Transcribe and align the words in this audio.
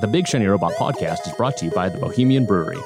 The 0.00 0.08
Big 0.08 0.26
Shiny 0.26 0.46
Robot 0.46 0.72
podcast 0.74 1.26
is 1.26 1.34
brought 1.34 1.56
to 1.58 1.66
you 1.66 1.70
by 1.70 1.88
the 1.88 1.98
Bohemian 1.98 2.46
Brewery. 2.46 2.78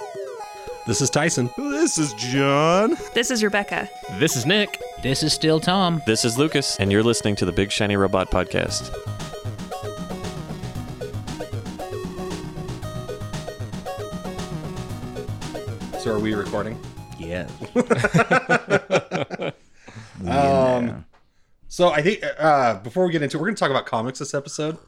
This 0.86 1.00
is 1.00 1.08
Tyson. 1.08 1.50
This 1.56 1.98
is 1.98 2.12
John. 2.14 2.96
This 3.14 3.30
is 3.30 3.44
Rebecca. 3.44 3.88
This 4.18 4.34
is 4.36 4.44
Nick. 4.44 4.80
This 5.02 5.22
is 5.22 5.32
still 5.32 5.60
Tom. 5.60 6.02
This 6.06 6.24
is 6.24 6.36
Lucas, 6.36 6.76
and 6.80 6.90
you're 6.90 7.02
listening 7.02 7.36
to 7.36 7.44
the 7.44 7.52
Big 7.52 7.70
Shiny 7.70 7.96
Robot 7.96 8.30
Podcast. 8.30 8.92
So 16.00 16.12
are 16.14 16.18
we 16.18 16.34
recording? 16.34 16.78
Yes. 17.18 17.50
Um, 20.26 21.04
so 21.68 21.90
I 21.90 22.00
think 22.00 22.24
uh, 22.38 22.78
before 22.78 23.06
we 23.06 23.12
get 23.12 23.22
into, 23.22 23.36
it, 23.36 23.40
we're 23.40 23.46
going 23.48 23.54
to 23.54 23.60
talk 23.60 23.70
about 23.70 23.84
comics 23.86 24.18
this 24.18 24.32
episode. 24.34 24.78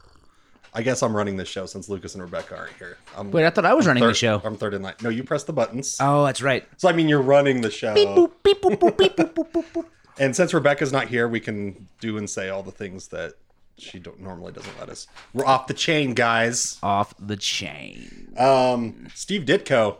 I 0.73 0.81
guess 0.83 1.01
I'm 1.01 1.15
running 1.15 1.35
this 1.37 1.47
show 1.47 1.65
since 1.65 1.89
Lucas 1.89 2.13
and 2.13 2.21
Rebecca 2.23 2.55
aren't 2.55 2.73
here. 2.77 2.97
I'm, 3.17 3.31
Wait, 3.31 3.45
I 3.45 3.49
thought 3.49 3.65
I 3.65 3.73
was 3.73 3.87
running 3.87 4.01
third, 4.03 4.11
the 4.11 4.15
show. 4.15 4.41
I'm 4.43 4.55
third 4.55 4.73
in 4.75 4.81
line. 4.83 4.93
No, 5.01 5.09
you 5.09 5.23
press 5.23 5.43
the 5.43 5.53
buttons. 5.53 5.97
Oh, 5.99 6.25
that's 6.25 6.41
right. 6.41 6.65
So 6.77 6.87
I 6.89 6.93
mean, 6.93 7.09
you're 7.09 7.21
running 7.21 7.61
the 7.61 7.71
show. 7.71 7.93
Beep 7.95 8.09
boop, 8.09 8.31
beep 8.43 8.61
boop, 8.61 8.77
boop, 8.77 8.97
beep 8.97 9.15
boop, 9.17 9.33
boop, 9.33 9.51
boop, 9.51 9.65
boop. 9.73 9.85
And 10.19 10.35
since 10.35 10.53
Rebecca's 10.53 10.91
not 10.91 11.07
here, 11.07 11.27
we 11.27 11.39
can 11.39 11.87
do 12.01 12.17
and 12.17 12.29
say 12.29 12.49
all 12.49 12.61
the 12.61 12.71
things 12.71 13.07
that 13.07 13.33
she 13.77 13.97
don't 13.99 14.19
normally 14.19 14.51
doesn't 14.51 14.77
let 14.79 14.89
us. 14.89 15.07
We're 15.33 15.45
off 15.45 15.67
the 15.67 15.73
chain, 15.73 16.13
guys. 16.13 16.77
Off 16.83 17.13
the 17.17 17.37
chain. 17.37 18.33
Um, 18.37 19.07
Steve 19.15 19.43
Ditko. 19.43 19.95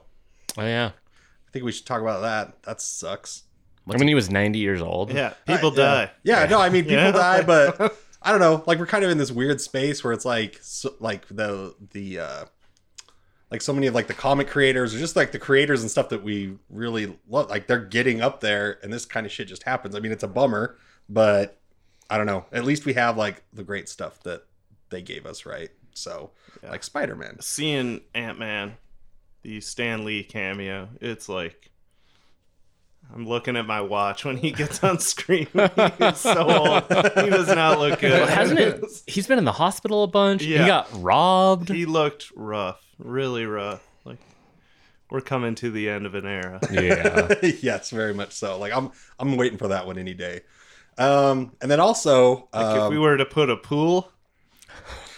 Oh, 0.58 0.62
yeah. 0.66 0.92
I 1.48 1.52
think 1.52 1.64
we 1.66 1.72
should 1.72 1.86
talk 1.86 2.02
about 2.02 2.22
that. 2.22 2.62
That 2.64 2.82
sucks. 2.82 3.44
I 3.90 3.98
mean, 3.98 4.08
he 4.08 4.14
was 4.16 4.30
90 4.30 4.60
years 4.60 4.82
old. 4.84 5.12
Yeah, 5.12 5.34
people 5.48 5.70
Uh, 5.72 5.76
die. 5.76 6.12
Yeah, 6.24 6.46
no, 6.46 6.60
I 6.60 6.70
mean 6.70 6.84
people 6.84 6.98
Yeah. 6.98 7.12
die, 7.12 7.42
but 7.42 7.98
I 8.30 8.32
don't 8.32 8.42
know. 8.42 8.64
Like 8.68 8.78
we're 8.78 8.86
kind 8.86 9.04
of 9.04 9.10
in 9.10 9.18
this 9.18 9.32
weird 9.32 9.60
space 9.60 10.04
where 10.04 10.14
it's 10.14 10.24
like, 10.24 10.60
so, 10.62 10.94
like 11.00 11.28
the 11.30 11.74
the 11.94 12.20
uh 12.20 12.46
like 13.50 13.60
so 13.64 13.74
many 13.74 13.88
of 13.88 13.96
like 13.96 14.06
the 14.06 14.14
comic 14.14 14.48
creators 14.48 14.94
or 14.94 15.00
just 15.00 15.16
like 15.16 15.32
the 15.32 15.40
creators 15.40 15.82
and 15.82 15.90
stuff 15.90 16.10
that 16.10 16.22
we 16.24 16.56
really 16.70 17.18
love. 17.28 17.50
Like 17.50 17.66
they're 17.66 17.80
getting 17.84 18.22
up 18.22 18.40
there, 18.40 18.78
and 18.84 18.94
this 18.94 19.04
kind 19.04 19.26
of 19.26 19.32
shit 19.32 19.48
just 19.48 19.64
happens. 19.64 19.96
I 19.96 20.00
mean, 20.00 20.12
it's 20.12 20.22
a 20.22 20.28
bummer, 20.28 20.78
but 21.10 21.60
I 22.08 22.18
don't 22.18 22.28
know. 22.28 22.46
At 22.52 22.66
least 22.66 22.86
we 22.86 22.94
have 22.94 23.18
like 23.18 23.42
the 23.52 23.64
great 23.64 23.90
stuff 23.90 24.22
that 24.26 24.44
they 24.92 25.02
gave 25.02 25.26
us, 25.26 25.48
right? 25.48 25.72
So 25.96 26.30
Yeah. 26.62 26.70
like 26.70 26.84
Spider 26.84 27.16
Man. 27.16 27.38
Seeing 27.40 28.02
Ant 28.14 28.38
Man, 28.38 28.78
the 29.42 29.60
Stan 29.60 30.06
Lee 30.06 30.24
cameo, 30.24 30.90
it's 31.02 31.28
like 31.28 31.69
I'm 33.14 33.26
looking 33.28 33.58
at 33.58 33.66
my 33.66 33.82
watch 33.82 34.24
when 34.24 34.38
he 34.38 34.52
gets 34.52 34.84
on 34.84 35.00
screen. 35.00 35.48
He's 36.00 36.18
so 36.18 36.48
old. 36.48 36.84
He 36.84 37.30
does 37.30 37.48
not 37.48 37.80
look 37.80 38.00
good. 38.00 38.12
Well, 38.12 38.28
hasn't 38.28 38.60
it? 38.60 38.86
He's 39.08 39.26
been 39.26 39.40
in 39.40 39.46
the 39.46 39.52
hospital 39.52 40.04
a 40.04 40.08
bunch. 40.08 40.44
Yeah. 40.44 40.62
He 40.62 40.68
got 40.68 40.88
robbed. 40.94 41.70
He 41.70 41.86
looked 41.86 42.32
rough, 42.36 42.84
really 43.00 43.46
rough. 43.46 43.86
Like 44.06 44.20
we're 45.10 45.22
coming 45.22 45.56
to 45.56 45.72
the 45.72 45.90
end 45.90 46.06
of 46.06 46.14
an 46.14 46.26
era. 46.28 46.60
yeah. 46.72 47.34
yes, 47.62 47.90
very 47.90 48.14
much 48.14 48.34
so. 48.34 48.60
Like 48.60 48.74
I'm 48.74 48.92
I'm 49.18 49.38
waiting 49.38 49.58
for 49.58 49.70
that 49.70 49.88
one 49.88 49.98
any 49.98 50.14
day. 50.14 50.42
Um, 51.00 51.54
and 51.62 51.72
then 51.72 51.80
also, 51.80 52.50
Like 52.54 52.76
if 52.76 52.82
um, 52.84 52.92
we 52.92 53.00
were 53.00 53.18
to 53.18 53.26
put 53.26 53.50
a 53.50 53.56
pool 53.56 54.12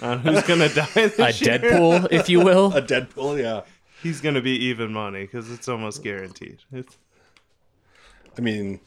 on 0.02 0.20
who's 0.20 0.44
gonna 0.44 0.70
die 0.70 0.88
this 0.94 1.20
A 1.20 1.32
year, 1.32 1.60
Deadpool, 1.60 2.08
if 2.12 2.30
you 2.30 2.40
will. 2.40 2.72
a 2.74 2.82
Deadpool, 2.82 3.42
yeah. 3.42 3.62
he's 4.02 4.22
gonna 4.22 4.42
be 4.42 4.66
even 4.66 4.94
money 4.94 5.22
because 5.24 5.52
it's 5.52 5.68
almost 5.68 6.04
guaranteed. 6.04 6.60
It's, 6.72 6.98
I 8.38 8.42
mean, 8.42 8.80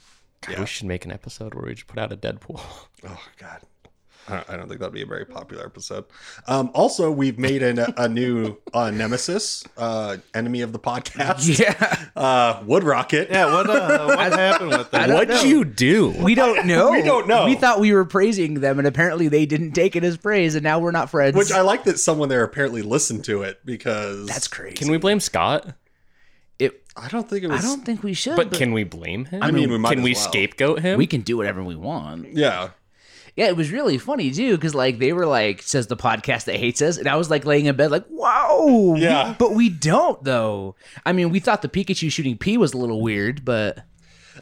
yeah. 0.49 0.61
We 0.61 0.67
should 0.67 0.87
make 0.87 1.05
an 1.05 1.13
episode 1.13 1.55
where 1.55 1.65
we 1.67 1.75
just 1.75 1.87
put 1.87 1.99
out 1.99 2.13
a 2.13 2.17
Deadpool. 2.17 2.61
Oh 3.07 3.21
God, 3.39 3.61
I 4.27 4.57
don't, 4.57 4.67
think 4.67 4.81
that'd 4.81 4.95
be 4.95 5.03
a 5.03 5.07
very 5.07 5.27
popular 5.27 5.67
episode. 5.67 6.07
Um, 6.47 6.71
also, 6.73 7.11
we've 7.11 7.39
made 7.39 7.63
an, 7.63 7.79
a 7.99 8.09
new 8.09 8.57
uh, 8.73 8.91
nemesis, 8.91 9.63
uh, 9.77 10.17
enemy 10.33 10.63
of 10.63 10.73
the 10.73 10.79
podcast. 10.79 11.59
Yeah. 11.59 12.07
uh, 12.17 12.63
Wood 12.65 12.83
Rocket. 12.83 13.29
yeah, 13.31 13.53
what 13.53 13.69
uh, 13.69 14.07
what 14.07 14.33
happened 14.33 14.71
with 14.71 14.91
that? 14.93 15.11
What'd 15.11 15.29
know. 15.29 15.43
you 15.43 15.67
do? 15.67 16.09
We 16.19 16.35
don't 16.35 16.67
know. 16.67 16.93
We 16.93 17.03
don't 17.03 17.29
know. 17.29 17.45
We 17.45 17.57
thought 17.57 17.79
we 17.79 17.93
were 17.93 18.07
praising 18.07 18.61
them, 18.61 18.79
and 18.79 18.89
apparently 18.89 19.29
they 19.29 19.45
didn't 19.45 19.73
take 19.73 19.97
it 19.97 20.05
as 20.05 20.17
praise, 20.17 20.55
and 20.55 20.65
now 20.65 20.79
we're 20.79 20.93
not 20.93 21.11
friends. 21.11 21.37
Which 21.37 21.53
I 21.53 21.61
like 21.61 21.85
that 21.85 21.99
someone 22.01 22.31
there 22.31 22.43
apparently 22.43 22.81
listened 22.81 23.27
to 23.27 23.43
it 23.43 23.61
because 23.67 24.27
That's 24.27 24.49
crazy. 24.49 24.77
Can 24.77 24.91
we 24.91 24.97
blame 24.97 25.21
Scott? 25.21 25.77
It, 26.97 27.03
I 27.05 27.09
don't 27.09 27.29
think 27.29 27.45
it 27.45 27.49
was. 27.49 27.61
I 27.61 27.63
don't 27.63 27.85
think 27.85 28.03
we 28.03 28.15
should. 28.15 28.37
But 28.37 28.53
can 28.53 28.73
we 28.73 28.85
blame 28.85 29.25
him? 29.27 29.43
I 29.43 29.51
mean, 29.51 29.71
we 29.71 29.79
might 29.79 29.91
Can 29.91 29.99
as 30.01 30.05
we 30.05 30.13
well. 30.15 30.23
scapegoat 30.23 30.81
him? 30.81 30.99
we 30.99 31.07
can 31.07 31.21
do 31.23 31.37
whatever 31.37 31.63
we 31.63 31.77
want. 31.77 32.33
Yeah, 32.33 32.71
Yeah, 33.37 33.47
it 33.47 33.57
was 33.57 33.71
really 33.73 33.99
funny 33.99 34.31
too, 34.31 34.57
because 34.57 34.75
like 34.75 34.99
they 35.01 35.13
were 35.13 35.27
like, 35.27 35.63
says 35.63 35.89
the 35.89 35.97
podcast 35.97 36.45
that 36.45 36.57
hates 36.57 36.81
us, 36.83 36.97
and 36.99 37.09
I 37.09 37.17
was 37.17 37.31
like 37.31 37.45
laying 37.45 37.67
in 37.67 37.75
bed, 37.77 37.91
like, 37.91 38.05
wow, 38.09 38.95
Yeah. 38.97 39.35
but 39.39 39.53
we 39.55 39.69
don't 39.71 40.23
though. 40.23 40.77
I 41.05 41.13
mean, 41.13 41.31
we 41.31 41.41
thought 41.41 41.63
the 41.63 41.69
Pikachu 41.69 42.11
shooting 42.13 42.39
P 42.39 42.57
was 42.57 42.73
a 42.75 42.79
little 42.79 43.01
weird, 43.03 43.45
but 43.45 43.81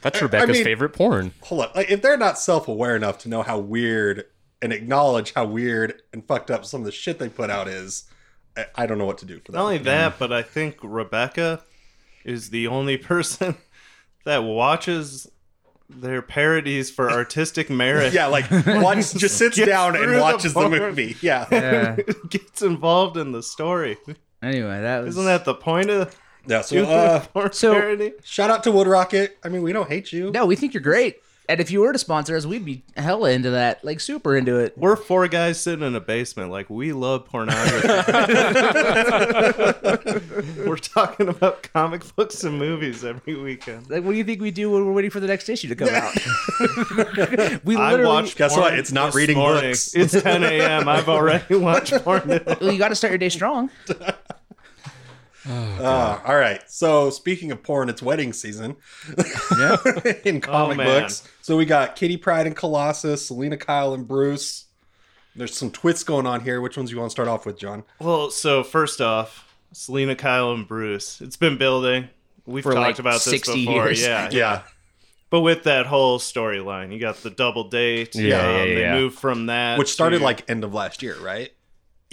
That's 0.02 0.20
Rebecca's 0.20 0.56
mean- 0.58 0.64
favorite 0.64 0.90
porn. 0.90 1.32
hold 1.42 1.62
on. 1.62 1.70
Like, 1.74 1.90
if 1.90 2.02
they're 2.02 2.18
not 2.18 2.38
self-aware 2.38 2.94
enough 2.96 3.18
to 3.20 3.28
know 3.30 3.42
how 3.42 3.58
weird 3.58 4.24
and 4.60 4.72
acknowledge 4.72 5.32
how 5.34 5.44
weird 5.46 5.94
and 6.12 6.24
fucked 6.26 6.50
up 6.50 6.64
some 6.66 6.82
of 6.82 6.84
the 6.84 6.92
shit 6.92 7.18
they 7.18 7.28
put 7.28 7.48
out 7.50 7.66
is, 7.68 8.04
I, 8.56 8.66
I 8.74 8.86
don't 8.86 8.98
know 8.98 9.06
what 9.06 9.18
to 9.18 9.24
do 9.26 9.40
for 9.44 9.52
that. 9.52 9.58
Not 9.58 9.64
only 9.64 9.78
that, 9.78 10.18
but 10.18 10.32
I 10.32 10.42
think 10.42 10.76
Rebecca 10.82 11.62
is 12.24 12.50
the 12.50 12.66
only 12.68 12.96
person 12.96 13.56
that 14.24 14.38
watches 14.44 15.30
their 15.88 16.22
parodies 16.22 16.90
for 16.90 17.10
artistic 17.20 17.68
merit. 17.68 18.12
yeah, 18.12 18.26
like 18.26 18.50
watch, 18.66 19.12
just 19.14 19.36
sits 19.36 19.56
Gets 19.56 19.68
down 19.68 19.96
and 19.96 20.20
watches 20.20 20.54
the, 20.54 20.60
porn. 20.60 20.72
movie. 20.72 21.16
Yeah. 21.20 21.46
yeah. 21.50 21.96
gets 22.30 22.62
involved 22.62 23.16
in 23.16 23.32
the 23.32 23.42
story. 23.42 23.98
anyway, 24.42 24.80
that 24.80 25.00
was 25.04 25.14
Isn't 25.16 25.26
that 25.26 25.44
the 25.44 25.54
point 25.54 25.90
of 25.90 26.14
Yeah. 26.46 26.62
So, 26.62 26.76
doing 26.76 26.88
uh, 26.90 27.20
a 27.24 27.28
porn 27.28 27.52
so- 27.52 27.74
parody? 27.74 28.12
shout 28.24 28.50
out 28.50 28.64
to 28.64 28.72
Wood 28.72 28.86
Rocket. 28.86 29.36
I 29.44 29.48
mean, 29.48 29.62
we 29.62 29.72
don't 29.72 29.88
hate 29.88 30.12
you. 30.12 30.30
no. 30.30 30.46
We 30.46 30.56
think 30.56 30.72
you're 30.72 30.82
great, 30.82 31.16
and 31.48 31.60
if 31.60 31.70
you 31.70 31.80
were 31.80 31.92
to 31.92 31.98
sponsor 31.98 32.36
us, 32.36 32.46
we'd 32.46 32.64
be 32.64 32.84
hella 32.96 33.30
into 33.30 33.50
that, 33.50 33.84
like 33.84 34.00
super 34.00 34.36
into 34.36 34.58
it. 34.58 34.76
We're 34.78 34.96
four 34.96 35.28
guys 35.28 35.60
sitting 35.60 35.84
in 35.84 35.94
a 35.94 36.00
basement. 36.00 36.50
Like 36.50 36.70
we 36.70 36.92
love 36.92 37.26
pornography. 37.26 37.88
We're 40.66 40.76
talking 40.76 41.28
about 41.28 41.62
comic 41.72 42.02
books 42.16 42.44
and 42.44 42.58
movies 42.58 43.04
every 43.04 43.34
weekend. 43.36 43.90
Like, 43.90 44.04
what 44.04 44.12
do 44.12 44.18
you 44.18 44.24
think 44.24 44.40
we 44.40 44.50
do 44.50 44.70
when 44.70 44.86
we're 44.86 44.92
waiting 44.92 45.10
for 45.10 45.20
the 45.20 45.26
next 45.26 45.48
issue 45.48 45.68
to 45.68 45.76
come 45.76 45.88
out? 45.88 46.14
we 47.64 47.76
I 47.76 47.92
literally. 47.92 48.04
watched. 48.12 48.36
Guess 48.36 48.56
what? 48.56 48.78
It's 48.78 48.92
not 48.92 49.14
reading 49.14 49.36
morning. 49.36 49.70
books. 49.70 49.94
It's 49.94 50.20
10 50.20 50.42
a.m. 50.44 50.88
I've 50.88 51.08
already 51.08 51.56
watched 51.56 51.92
porn. 52.04 52.40
Well, 52.60 52.72
you 52.72 52.78
got 52.78 52.88
to 52.88 52.94
start 52.94 53.10
your 53.10 53.18
day 53.18 53.28
strong. 53.28 53.70
Uh, 55.48 56.20
all 56.24 56.36
right. 56.36 56.62
So 56.70 57.10
speaking 57.10 57.50
of 57.52 57.62
porn, 57.62 57.88
it's 57.88 58.02
wedding 58.02 58.32
season 58.32 58.76
Yeah. 59.58 59.76
in 60.24 60.40
comic 60.40 60.76
man. 60.76 61.02
books. 61.02 61.28
So 61.42 61.56
we 61.56 61.64
got 61.64 61.96
Kitty 61.96 62.16
Pryde 62.16 62.46
and 62.46 62.56
Colossus, 62.56 63.26
Selina 63.26 63.56
Kyle 63.56 63.94
and 63.94 64.06
Bruce. 64.06 64.66
There's 65.34 65.56
some 65.56 65.70
twists 65.70 66.04
going 66.04 66.26
on 66.26 66.40
here. 66.42 66.60
Which 66.60 66.76
ones 66.76 66.90
do 66.90 66.94
you 66.94 67.00
want 67.00 67.10
to 67.10 67.12
start 67.14 67.28
off 67.28 67.46
with, 67.46 67.58
John? 67.58 67.84
Well, 67.98 68.30
so 68.30 68.62
first 68.62 69.00
off, 69.00 69.54
Selina, 69.72 70.14
Kyle, 70.14 70.52
and 70.52 70.68
Bruce. 70.68 71.20
It's 71.22 71.36
been 71.38 71.56
building. 71.56 72.08
We've 72.44 72.62
For, 72.62 72.72
talked 72.74 72.86
like, 72.86 72.98
about 72.98 73.22
this 73.22 73.40
before. 73.48 73.86
years. 73.86 74.02
Yeah, 74.02 74.28
Yeah. 74.30 74.62
But 75.30 75.40
with 75.40 75.62
that 75.62 75.86
whole 75.86 76.18
storyline, 76.18 76.92
you 76.92 77.00
got 77.00 77.16
the 77.22 77.30
double 77.30 77.70
date. 77.70 78.14
Yeah, 78.14 78.38
um, 78.40 78.44
yeah, 78.54 78.64
They 78.66 78.80
yeah. 78.82 78.94
moved 78.94 79.18
from 79.18 79.46
that, 79.46 79.78
Which 79.78 79.90
started 79.90 80.18
to- 80.18 80.24
like 80.24 80.50
end 80.50 80.62
of 80.62 80.74
last 80.74 81.02
year, 81.02 81.16
right? 81.20 81.50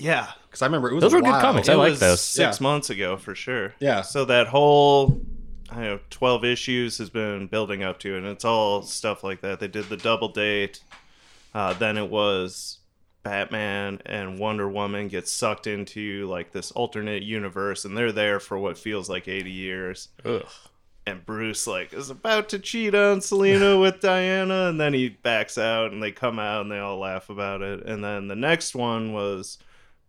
Yeah, 0.01 0.27
Because 0.47 0.61
I 0.61 0.65
remember 0.65 0.89
it 0.89 0.95
was 0.95 1.01
Those 1.01 1.13
a 1.13 1.15
were 1.17 1.21
good 1.21 1.31
while. 1.31 1.41
comics. 1.41 1.69
I 1.69 1.73
like 1.75 1.95
those. 1.97 2.21
six 2.21 2.59
Yeah. 2.59 2.63
months 2.63 2.89
ago 2.89 3.17
for 3.17 3.35
sure. 3.35 3.73
Yeah. 3.79 4.01
So 4.01 4.25
that 4.25 4.47
whole, 4.47 5.21
I 5.69 5.75
don't 5.75 5.83
know, 5.83 5.99
twelve 6.09 6.43
issues 6.45 6.97
has 6.97 7.09
been 7.09 7.47
building 7.47 7.83
up 7.83 7.99
to, 7.99 8.15
and 8.17 8.25
it's 8.25 8.45
all 8.45 8.81
stuff 8.81 9.23
like 9.23 9.41
that. 9.41 9.59
They 9.59 9.67
did 9.67 9.89
the 9.89 9.97
double 9.97 10.29
date. 10.29 10.81
Uh, 11.53 11.73
then 11.73 11.97
it 11.97 12.09
was 12.09 12.79
Batman 13.23 14.01
and 14.05 14.39
Wonder 14.39 14.67
Woman 14.69 15.07
get 15.07 15.27
sucked 15.27 15.67
into 15.67 16.27
like 16.27 16.51
this 16.51 16.71
alternate 16.71 17.23
universe, 17.23 17.85
and 17.85 17.97
they're 17.97 18.11
there 18.11 18.39
for 18.39 18.57
what 18.57 18.77
feels 18.77 19.09
like 19.09 19.27
eighty 19.27 19.51
years. 19.51 20.09
Ugh. 20.25 20.45
And 21.07 21.25
Bruce 21.25 21.65
like 21.65 21.91
is 21.91 22.11
about 22.11 22.49
to 22.49 22.59
cheat 22.59 22.93
on 22.93 23.21
Selina 23.21 23.77
with 23.79 23.99
Diana, 23.99 24.67
and 24.69 24.79
then 24.79 24.93
he 24.93 25.09
backs 25.09 25.57
out, 25.57 25.91
and 25.91 26.01
they 26.03 26.11
come 26.11 26.37
out 26.39 26.61
and 26.61 26.71
they 26.71 26.77
all 26.79 26.99
laugh 26.99 27.29
about 27.29 27.61
it. 27.63 27.83
And 27.85 28.03
then 28.03 28.27
the 28.27 28.35
next 28.35 28.75
one 28.75 29.11
was 29.11 29.57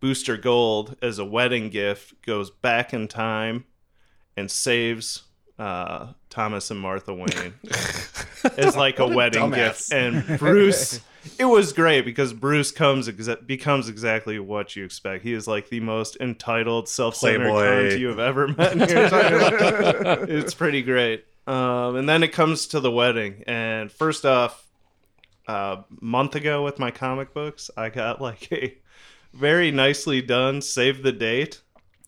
Booster 0.01 0.35
Gold 0.35 0.97
as 1.01 1.19
a 1.19 1.25
wedding 1.25 1.69
gift 1.69 2.21
goes 2.23 2.49
back 2.49 2.93
in 2.93 3.07
time 3.07 3.65
and 4.35 4.49
saves 4.51 5.23
uh, 5.59 6.13
Thomas 6.29 6.71
and 6.71 6.79
Martha 6.79 7.13
Wayne 7.13 7.53
as 8.57 8.75
like 8.75 8.99
a 8.99 9.07
wedding 9.07 9.43
dumbass. 9.43 9.89
gift. 9.89 9.93
And 9.93 10.39
Bruce, 10.39 11.01
it 11.37 11.45
was 11.45 11.71
great 11.71 12.03
because 12.03 12.33
Bruce 12.33 12.71
comes 12.71 13.07
exa- 13.07 13.45
becomes 13.45 13.87
exactly 13.87 14.39
what 14.39 14.75
you 14.75 14.83
expect. 14.83 15.23
He 15.23 15.33
is 15.33 15.47
like 15.47 15.69
the 15.69 15.79
most 15.79 16.17
entitled, 16.19 16.89
self-centered 16.89 17.47
cunt 17.47 17.99
you 17.99 18.07
have 18.07 18.19
ever 18.19 18.47
met 18.47 18.73
in 18.73 18.79
your 18.79 19.03
entire 19.03 19.37
life. 20.03 20.29
It's 20.29 20.55
pretty 20.55 20.81
great. 20.81 21.25
Um, 21.45 21.95
and 21.95 22.09
then 22.09 22.23
it 22.23 22.29
comes 22.29 22.65
to 22.67 22.79
the 22.79 22.91
wedding, 22.91 23.43
and 23.47 23.91
first 23.91 24.25
off, 24.25 24.67
a 25.47 25.83
month 25.99 26.35
ago 26.35 26.63
with 26.63 26.79
my 26.79 26.91
comic 26.91 27.33
books, 27.33 27.69
I 27.75 27.89
got 27.89 28.21
like 28.21 28.51
a 28.51 28.77
very 29.33 29.71
nicely 29.71 30.21
done. 30.21 30.61
Save 30.61 31.03
the 31.03 31.11
date. 31.11 31.61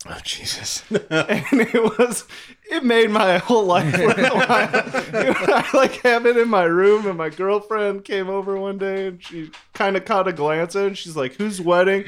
Oh 0.06 0.20
Jesus. 0.24 0.84
and 1.10 1.46
it 1.52 1.98
was 1.98 2.26
it 2.70 2.84
made 2.84 3.10
my 3.10 3.38
whole 3.38 3.66
life 3.66 3.98
worthwhile. 3.98 4.42
I 4.44 5.70
like 5.74 5.94
have 6.02 6.26
it 6.26 6.38
in 6.38 6.50
my 6.50 6.64
room, 6.64 7.08
and 7.08 7.18
my 7.18 7.30
girlfriend 7.30 8.04
came 8.04 8.30
over 8.30 8.58
one 8.58 8.78
day, 8.78 9.08
and 9.08 9.24
she 9.24 9.52
kind 9.74 9.96
of 9.96 10.06
caught 10.06 10.28
a 10.28 10.34
glance 10.34 10.76
at 10.76 10.84
it. 10.84 10.88
And 10.88 10.98
she's 10.98 11.16
like, 11.16 11.34
"Whose 11.36 11.62
wedding?" 11.62 12.06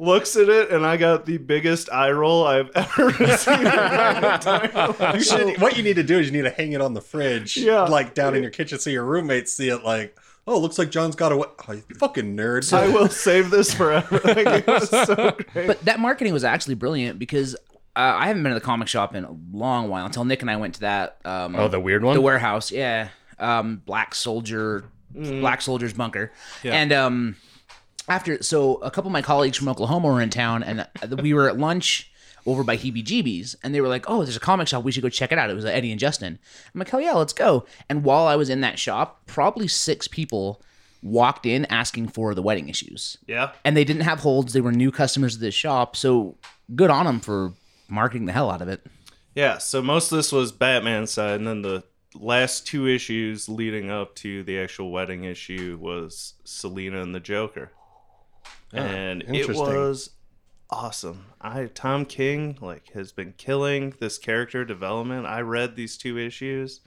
Looks 0.00 0.36
at 0.36 0.48
it, 0.48 0.70
and 0.70 0.86
I 0.86 0.96
got 0.96 1.26
the 1.26 1.38
biggest 1.38 1.90
eye 1.90 2.12
roll 2.12 2.46
I've 2.46 2.70
ever 2.76 3.06
received. 3.08 3.58
in 3.58 3.64
my 3.64 4.34
entire 4.34 4.92
life. 4.92 5.14
You 5.16 5.20
should, 5.24 5.60
what 5.60 5.76
you 5.76 5.82
need 5.82 5.96
to 5.96 6.04
do 6.04 6.20
is 6.20 6.26
you 6.26 6.32
need 6.32 6.48
to 6.48 6.50
hang 6.54 6.70
it 6.70 6.80
on 6.80 6.94
the 6.94 7.00
fridge, 7.00 7.56
Yeah. 7.56 7.82
like 7.82 8.14
down 8.14 8.36
in 8.36 8.42
your 8.42 8.52
kitchen, 8.52 8.78
so 8.78 8.90
your 8.90 9.04
roommates 9.04 9.52
see 9.52 9.68
it. 9.70 9.82
Like, 9.82 10.16
oh, 10.48 10.58
looks 10.58 10.78
like 10.78 10.90
John's 10.90 11.14
got 11.14 11.30
a 11.32 11.36
we- 11.36 11.44
oh, 11.68 11.82
fucking 11.98 12.36
nerd. 12.36 12.72
I 12.72 12.88
will 12.92 13.08
save 13.08 13.50
this 13.50 13.72
forever. 13.72 14.20
Like, 14.24 14.46
it 14.46 14.66
was 14.66 14.88
so 14.90 15.14
great. 15.52 15.66
But 15.66 15.80
that 15.84 16.00
marketing 16.00 16.32
was 16.32 16.44
actually 16.44 16.74
brilliant 16.74 17.18
because 17.18 17.54
uh, 17.96 18.14
I 18.16 18.26
haven't 18.28 18.42
been 18.42 18.50
to 18.52 18.58
the 18.58 18.64
comic 18.64 18.88
shop 18.88 19.14
in 19.14 19.24
a 19.24 19.36
long 19.52 19.88
while 19.88 20.04
until 20.06 20.24
Nick 20.24 20.42
and 20.42 20.50
I 20.50 20.56
went 20.56 20.74
to 20.74 20.80
that. 20.80 21.18
Um, 21.24 21.54
Oh, 21.56 21.68
the 21.68 21.80
weird 21.80 22.02
one. 22.04 22.14
the 22.14 22.20
warehouse, 22.20 22.70
yeah. 22.72 23.08
Um, 23.38 23.82
Black 23.86 24.14
Soldier, 24.14 24.84
Black 25.14 25.62
Soldier's 25.62 25.92
bunker, 25.92 26.32
Yeah. 26.62 26.72
and 26.74 26.92
um, 26.92 27.36
after 28.08 28.42
so 28.42 28.76
a 28.76 28.90
couple 28.90 29.08
of 29.08 29.12
my 29.12 29.22
colleagues 29.22 29.56
from 29.56 29.68
Oklahoma 29.68 30.08
were 30.08 30.20
in 30.20 30.30
town, 30.30 30.62
and 30.64 30.80
uh, 30.80 31.16
we 31.22 31.34
were 31.34 31.48
at 31.48 31.56
lunch 31.58 32.10
over 32.48 32.64
by 32.64 32.76
Heebie 32.76 33.04
Jeebies, 33.04 33.54
and 33.62 33.74
they 33.74 33.80
were 33.80 33.88
like, 33.88 34.08
"Oh, 34.08 34.24
there's 34.24 34.36
a 34.36 34.40
comic 34.40 34.68
shop. 34.68 34.84
We 34.84 34.92
should 34.92 35.02
go 35.02 35.08
check 35.08 35.32
it 35.32 35.38
out." 35.38 35.50
It 35.50 35.54
was 35.54 35.64
uh, 35.64 35.68
Eddie 35.68 35.90
and 35.90 36.00
Justin. 36.00 36.38
I'm 36.74 36.78
like, 36.78 36.88
"Hell 36.88 37.00
yeah, 37.00 37.12
let's 37.12 37.32
go!" 37.32 37.66
And 37.88 38.04
while 38.04 38.26
I 38.26 38.36
was 38.36 38.48
in 38.48 38.60
that 38.62 38.78
shop, 38.78 39.22
probably 39.26 39.68
six 39.68 40.08
people 40.08 40.62
walked 41.02 41.46
in 41.46 41.64
asking 41.66 42.08
for 42.08 42.34
the 42.34 42.42
wedding 42.42 42.68
issues 42.68 43.16
yeah, 43.28 43.52
and 43.64 43.76
they 43.76 43.84
didn't 43.84 44.02
have 44.02 44.20
holds. 44.20 44.52
They 44.52 44.60
were 44.60 44.72
new 44.72 44.90
customers 44.90 45.34
to 45.34 45.40
this 45.40 45.54
shop, 45.54 45.94
so 45.94 46.36
good 46.74 46.90
on 46.90 47.06
them 47.06 47.20
for 47.20 47.52
marketing 47.88 48.26
the 48.26 48.32
hell 48.32 48.50
out 48.50 48.62
of 48.62 48.68
it. 48.68 48.84
yeah. 49.34 49.58
So 49.58 49.80
most 49.80 50.10
of 50.10 50.16
this 50.16 50.32
was 50.32 50.50
Batman 50.50 51.06
side, 51.06 51.36
and 51.36 51.46
then 51.46 51.62
the 51.62 51.84
last 52.14 52.66
two 52.66 52.88
issues 52.88 53.48
leading 53.48 53.90
up 53.90 54.14
to 54.16 54.42
the 54.42 54.58
actual 54.58 54.90
wedding 54.90 55.24
issue 55.24 55.78
was 55.80 56.34
Selina 56.44 57.00
and 57.02 57.14
the 57.14 57.20
Joker. 57.20 57.70
Ah, 58.74 58.78
and 58.78 59.22
it 59.22 59.48
was 59.48 60.10
awesome. 60.70 61.26
I 61.40 61.66
Tom 61.66 62.04
King 62.04 62.58
like 62.60 62.92
has 62.92 63.12
been 63.12 63.34
killing 63.36 63.94
this 64.00 64.18
character 64.18 64.64
development. 64.64 65.26
I 65.26 65.40
read 65.40 65.76
these 65.76 65.96
two 65.96 66.18
issues 66.18 66.80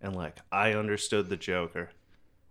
and 0.00 0.14
like 0.16 0.38
I 0.50 0.72
understood 0.72 1.28
the 1.28 1.36
Joker. 1.36 1.90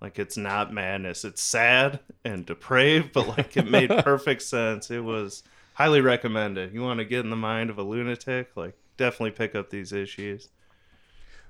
Like 0.02 0.18
it's 0.20 0.38
not 0.38 0.74
madness. 0.74 1.26
It's 1.26 1.42
sad 1.42 2.00
and 2.24 2.46
depraved, 2.46 3.12
but 3.14 3.28
like 3.28 3.58
it 3.58 3.70
made 3.70 3.90
perfect 4.04 4.42
sense. 4.44 4.90
It 4.90 5.04
was 5.04 5.44
highly 5.74 6.02
recommended. 6.02 6.74
You 6.74 6.82
want 6.82 7.00
to 7.00 7.06
get 7.06 7.22
in 7.22 7.30
the 7.30 7.36
mind 7.36 7.70
of 7.70 7.78
a 7.78 7.84
lunatic, 7.84 8.56
like 8.56 8.76
definitely 8.98 9.32
pick 9.32 9.56
up 9.56 9.70
these 9.70 9.92
issues. 9.92 10.50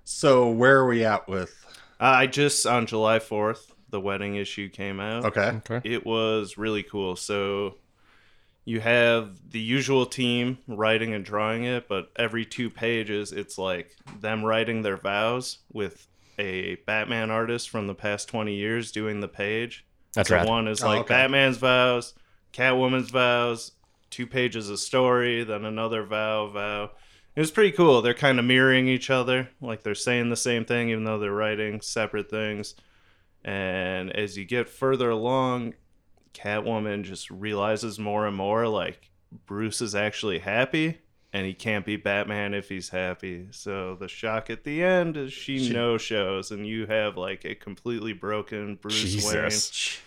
so 0.03 0.49
where 0.49 0.77
are 0.77 0.87
we 0.87 1.03
at 1.05 1.27
with? 1.27 1.53
Uh, 1.99 2.05
I 2.05 2.27
just 2.27 2.65
on 2.65 2.85
July 2.85 3.19
4th, 3.19 3.71
the 3.89 3.99
wedding 3.99 4.35
issue 4.35 4.69
came 4.69 4.99
out. 4.99 5.25
Okay, 5.25 5.59
Okay. 5.69 5.81
it 5.83 6.05
was 6.05 6.57
really 6.57 6.83
cool. 6.83 7.15
So 7.15 7.75
you 8.65 8.79
have 8.81 9.51
the 9.51 9.59
usual 9.59 10.05
team 10.05 10.59
writing 10.67 11.13
and 11.13 11.25
drawing 11.25 11.63
it, 11.63 11.87
but 11.87 12.11
every 12.15 12.45
two 12.45 12.69
pages, 12.69 13.31
it's 13.31 13.57
like 13.57 13.95
them 14.19 14.43
writing 14.43 14.81
their 14.81 14.97
vows 14.97 15.59
with 15.71 16.07
a 16.37 16.75
Batman 16.85 17.31
artist 17.31 17.69
from 17.69 17.87
the 17.87 17.95
past 17.95 18.27
20 18.29 18.53
years 18.53 18.91
doing 18.91 19.19
the 19.19 19.27
page. 19.27 19.85
That's 20.13 20.29
so 20.29 20.35
rad. 20.35 20.47
one 20.47 20.67
is 20.67 20.83
Oh, 20.83 20.87
like 20.87 20.99
okay. 21.01 21.13
Batman's 21.15 21.57
vows, 21.57 22.13
Catwoman's 22.53 23.09
vows, 23.09 23.71
two 24.09 24.25
pages 24.27 24.69
of 24.69 24.79
story, 24.79 25.43
then 25.43 25.65
another 25.65 26.03
vow, 26.03 26.47
vow. 26.47 26.91
It 27.35 27.39
was 27.39 27.51
pretty 27.51 27.71
cool. 27.71 28.01
They're 28.01 28.13
kind 28.13 28.39
of 28.39 28.45
mirroring 28.45 28.87
each 28.87 29.09
other, 29.09 29.49
like 29.61 29.83
they're 29.83 29.95
saying 29.95 30.29
the 30.29 30.35
same 30.35 30.65
thing, 30.65 30.89
even 30.89 31.03
though 31.03 31.19
they're 31.19 31.31
writing 31.31 31.81
separate 31.81 32.29
things. 32.29 32.75
And 33.43 34.11
as 34.15 34.37
you 34.37 34.45
get 34.45 34.67
further 34.67 35.09
along, 35.09 35.75
Catwoman 36.33 37.03
just 37.03 37.29
realizes 37.29 37.99
more 37.99 38.25
and 38.27 38.35
more 38.35 38.67
like 38.67 39.11
Bruce 39.45 39.81
is 39.81 39.95
actually 39.95 40.39
happy 40.39 40.99
and 41.31 41.45
he 41.45 41.53
can't 41.53 41.85
be 41.85 41.95
Batman 41.95 42.53
if 42.53 42.69
he's 42.69 42.89
happy. 42.89 43.47
So 43.51 43.95
the 43.95 44.07
shock 44.07 44.49
at 44.49 44.63
the 44.63 44.83
end 44.83 45.17
is 45.17 45.31
she, 45.33 45.59
She- 45.59 45.73
no 45.73 45.97
shows 45.97 46.51
and 46.51 46.65
you 46.65 46.85
have 46.87 47.17
like 47.17 47.45
a 47.45 47.55
completely 47.55 48.13
broken 48.13 48.75
Bruce 48.75 49.01
Jesus. 49.01 50.01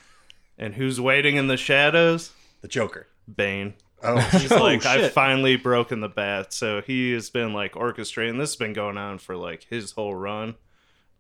Wayne. 0.58 0.66
And 0.66 0.74
who's 0.74 1.00
waiting 1.00 1.36
in 1.36 1.46
the 1.46 1.56
shadows? 1.56 2.32
the 2.62 2.68
Joker. 2.68 3.08
Bane. 3.32 3.74
Oh, 4.02 4.18
He's 4.32 4.50
oh, 4.50 4.62
like, 4.62 4.86
I've 4.86 5.12
finally 5.12 5.56
broken 5.56 6.00
the 6.00 6.08
bat. 6.08 6.52
So 6.52 6.80
he 6.80 7.12
has 7.12 7.30
been 7.30 7.52
like 7.52 7.74
orchestrating. 7.74 8.38
This 8.38 8.50
has 8.50 8.56
been 8.56 8.72
going 8.72 8.96
on 8.96 9.18
for 9.18 9.36
like 9.36 9.64
his 9.64 9.92
whole 9.92 10.14
run. 10.14 10.54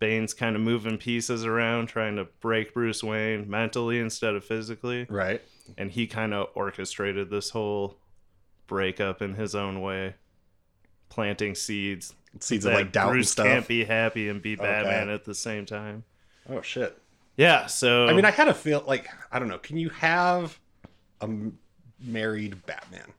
Bane's 0.02 0.34
kind 0.34 0.56
of 0.56 0.62
moving 0.62 0.98
pieces 0.98 1.44
around, 1.44 1.86
trying 1.86 2.16
to 2.16 2.24
break 2.40 2.74
Bruce 2.74 3.04
Wayne 3.04 3.48
mentally 3.48 3.98
instead 4.00 4.34
of 4.34 4.44
physically. 4.44 5.06
right. 5.08 5.40
And 5.78 5.90
he 5.92 6.06
kind 6.08 6.34
of 6.34 6.48
orchestrated 6.54 7.30
this 7.30 7.50
whole 7.50 7.96
breakup 8.66 9.22
in 9.22 9.34
his 9.36 9.54
own 9.54 9.80
way, 9.80 10.14
planting 11.08 11.54
seeds. 11.54 12.14
Seeds 12.40 12.64
of 12.64 12.72
like 12.74 12.90
doubt 12.92 13.08
and 13.08 13.12
Bruce 13.12 13.30
stuff. 13.30 13.46
can't 13.46 13.68
be 13.68 13.84
happy 13.84 14.28
and 14.28 14.42
be 14.42 14.54
Okay. 14.54 14.62
Batman 14.64 15.08
at 15.08 15.24
the 15.24 15.34
same 15.34 15.64
time. 15.66 16.02
Oh 16.48 16.62
shit. 16.62 16.98
Yeah, 17.36 17.66
so 17.66 18.06
I 18.08 18.12
mean, 18.12 18.24
I 18.24 18.30
had 18.30 18.48
a 18.48 18.54
feel 18.54 18.82
like 18.86 19.08
I 19.30 19.38
don't 19.38 19.48
know. 19.48 19.58
Can 19.58 19.76
you 19.76 19.88
have 19.90 20.58
a 21.20 21.28
married 22.00 22.64
Batman? 22.66 23.12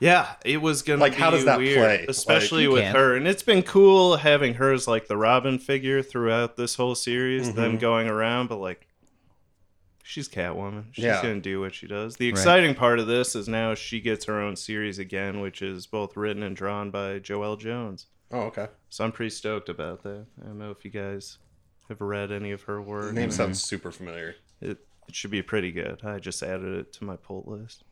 Yeah, 0.00 0.34
it 0.44 0.60
was 0.60 0.82
gonna 0.82 1.00
Like, 1.00 1.14
be 1.14 1.20
how 1.20 1.30
does 1.30 1.44
that 1.44 1.58
weird, 1.58 1.76
play? 1.78 2.06
especially 2.08 2.66
Like- 2.66 2.74
with 2.74 2.82
can. 2.84 2.94
her. 2.96 3.16
And 3.16 3.26
it's 3.28 3.42
been 3.42 3.62
cool 3.62 4.16
having 4.16 4.54
her 4.54 4.72
as 4.72 4.86
like 4.88 5.06
the 5.08 5.16
Robin 5.16 5.58
figure 5.58 6.02
throughout 6.02 6.56
this 6.56 6.74
whole 6.76 6.94
series, 6.94 7.48
Mm-hmm. 7.48 7.56
them 7.56 7.78
going 7.78 8.08
around. 8.08 8.48
But 8.48 8.56
like, 8.58 8.86
she's 10.02 10.28
Catwoman. 10.28 10.84
She's 10.92 11.04
Yeah. 11.04 11.22
gonna 11.22 11.40
do 11.40 11.60
what 11.60 11.74
she 11.74 11.86
does. 11.86 12.16
The 12.16 12.28
exciting 12.28 12.74
part 12.74 12.98
of 12.98 13.06
this 13.06 13.34
is 13.34 13.48
now 13.48 13.74
she 13.74 14.00
gets 14.00 14.24
her 14.26 14.40
own 14.40 14.56
series 14.56 14.98
again, 14.98 15.40
which 15.40 15.62
is 15.62 15.86
both 15.86 16.16
written 16.16 16.42
and 16.42 16.54
drawn 16.56 16.90
by 16.90 17.18
Joelle 17.20 17.58
Jones. 17.58 18.06
Oh, 18.30 18.40
okay. 18.42 18.68
So 18.90 19.04
I'm 19.04 19.12
pretty 19.12 19.30
stoked 19.30 19.68
about 19.68 20.02
that. 20.02 20.26
I 20.42 20.46
don't 20.46 20.58
know 20.58 20.70
if 20.70 20.84
you 20.84 20.90
guys 20.90 21.38
have 21.88 22.00
read 22.00 22.32
any 22.32 22.50
of 22.50 22.62
her 22.62 22.80
work. 22.82 23.06
The 23.06 23.12
name 23.20 23.30
sounds 23.30 23.62
super 23.62 23.92
familiar. 23.92 24.36
It, 24.60 24.78
it 25.08 25.14
should 25.14 25.30
be 25.30 25.42
pretty 25.42 25.70
good. 25.70 26.00
I 26.04 26.18
just 26.18 26.42
added 26.42 26.74
it 26.78 26.92
to 26.94 27.04
my 27.04 27.16
pull 27.16 27.44
list. 27.46 27.84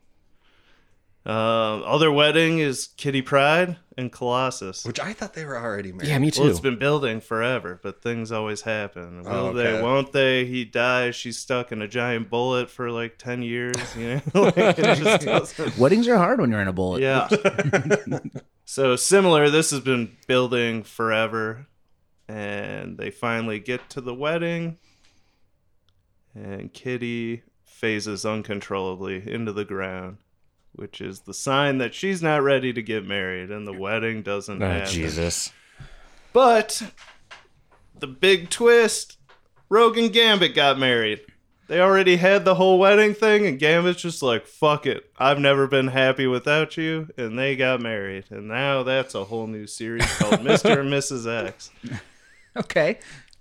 Uh, 1.25 1.81
other 1.83 2.11
wedding 2.11 2.59
is 2.59 2.89
Kitty 2.97 3.23
Pryde 3.23 3.77
and 3.97 4.11
Colossus. 4.11 4.85
Which 4.85 4.99
I 4.99 5.13
thought 5.13 5.35
they 5.35 5.45
were 5.45 5.57
already 5.57 5.93
married. 5.93 6.09
Yeah, 6.09 6.19
me 6.19 6.33
too. 6.33 6.41
Well, 6.43 6.51
it's 6.51 6.59
been 6.59 6.79
building 6.81 7.21
forever, 7.21 7.79
but 7.81 8.03
things 8.03 8.33
always 8.33 8.63
happen. 8.63 9.23
Will 9.23 9.31
Oh, 9.31 9.47
okay. 9.49 9.63
they? 9.77 9.83
Won't 9.83 10.13
they? 10.13 10.45
He 10.47 10.65
dies. 10.65 11.15
She's 11.15 11.39
stuck 11.39 11.71
in 11.71 11.81
a 11.81 11.87
giant 11.87 12.29
bullet 12.29 12.69
for 12.71 12.91
like 12.91 13.19
ten 13.19 13.41
years. 13.43 13.77
You 13.97 14.21
know, 14.35 14.43
like, 14.57 14.77
just. 14.77 15.59
Weddings 15.79 16.09
are 16.09 16.17
hard 16.19 16.41
when 16.41 16.51
you're 16.51 16.61
in 16.61 16.67
a 16.69 16.73
bullet. 16.73 17.03
Yeah. 17.03 17.29
so 18.65 18.97
similar. 18.97 19.49
This 19.49 19.71
has 19.71 19.79
been 19.81 20.17
building 20.27 20.83
forever, 20.83 21.69
and 22.29 22.99
they 22.99 23.13
finally 23.13 23.61
get 23.61 23.89
to 23.91 24.01
the 24.01 24.15
wedding, 24.15 24.79
and 26.35 26.73
Kitty 26.73 27.43
phases 27.65 28.25
uncontrollably 28.27 29.31
into 29.33 29.53
the 29.53 29.65
ground, 29.65 30.17
which 30.75 31.01
is 31.01 31.21
the 31.21 31.35
sign 31.35 31.79
that 31.79 31.95
she's 31.95 32.23
not 32.23 32.43
ready 32.43 32.73
to 32.73 32.83
get 32.83 33.07
married, 33.07 33.51
and 33.51 33.67
the 33.67 33.73
wedding 33.73 34.23
doesn't 34.23 34.63
Oh, 34.63 34.67
happen. 34.69 34.91
Jesus. 34.93 35.53
But 36.33 36.83
the 37.99 38.07
big 38.07 38.51
twist: 38.51 39.19
Rogue 39.69 39.99
and 39.99 40.13
Gambit 40.13 40.55
got 40.55 40.79
married. 40.79 41.21
They 41.69 41.81
already 41.81 42.17
had 42.17 42.45
the 42.45 42.57
whole 42.57 42.79
wedding 42.79 43.15
thing, 43.15 43.47
and 43.47 43.59
Gambit's 43.59 44.03
just 44.03 44.23
like, 44.23 44.47
"Fuck 44.47 44.85
it, 44.87 45.11
I've 45.19 45.39
never 45.39 45.67
been 45.67 45.89
happy 45.89 46.27
without 46.27 46.77
you," 46.77 47.09
and 47.17 47.39
they 47.39 47.57
got 47.57 47.81
married, 47.81 48.25
and 48.31 48.49
now 48.49 48.83
that's 48.83 49.15
a 49.15 49.25
whole 49.25 49.47
new 49.47 49.67
series 49.67 50.05
called 50.19 50.43
Mister 50.45 50.81
and 50.81 50.91
Mrs. 50.93 51.27
X. 51.47 51.71
Okay. 52.57 52.99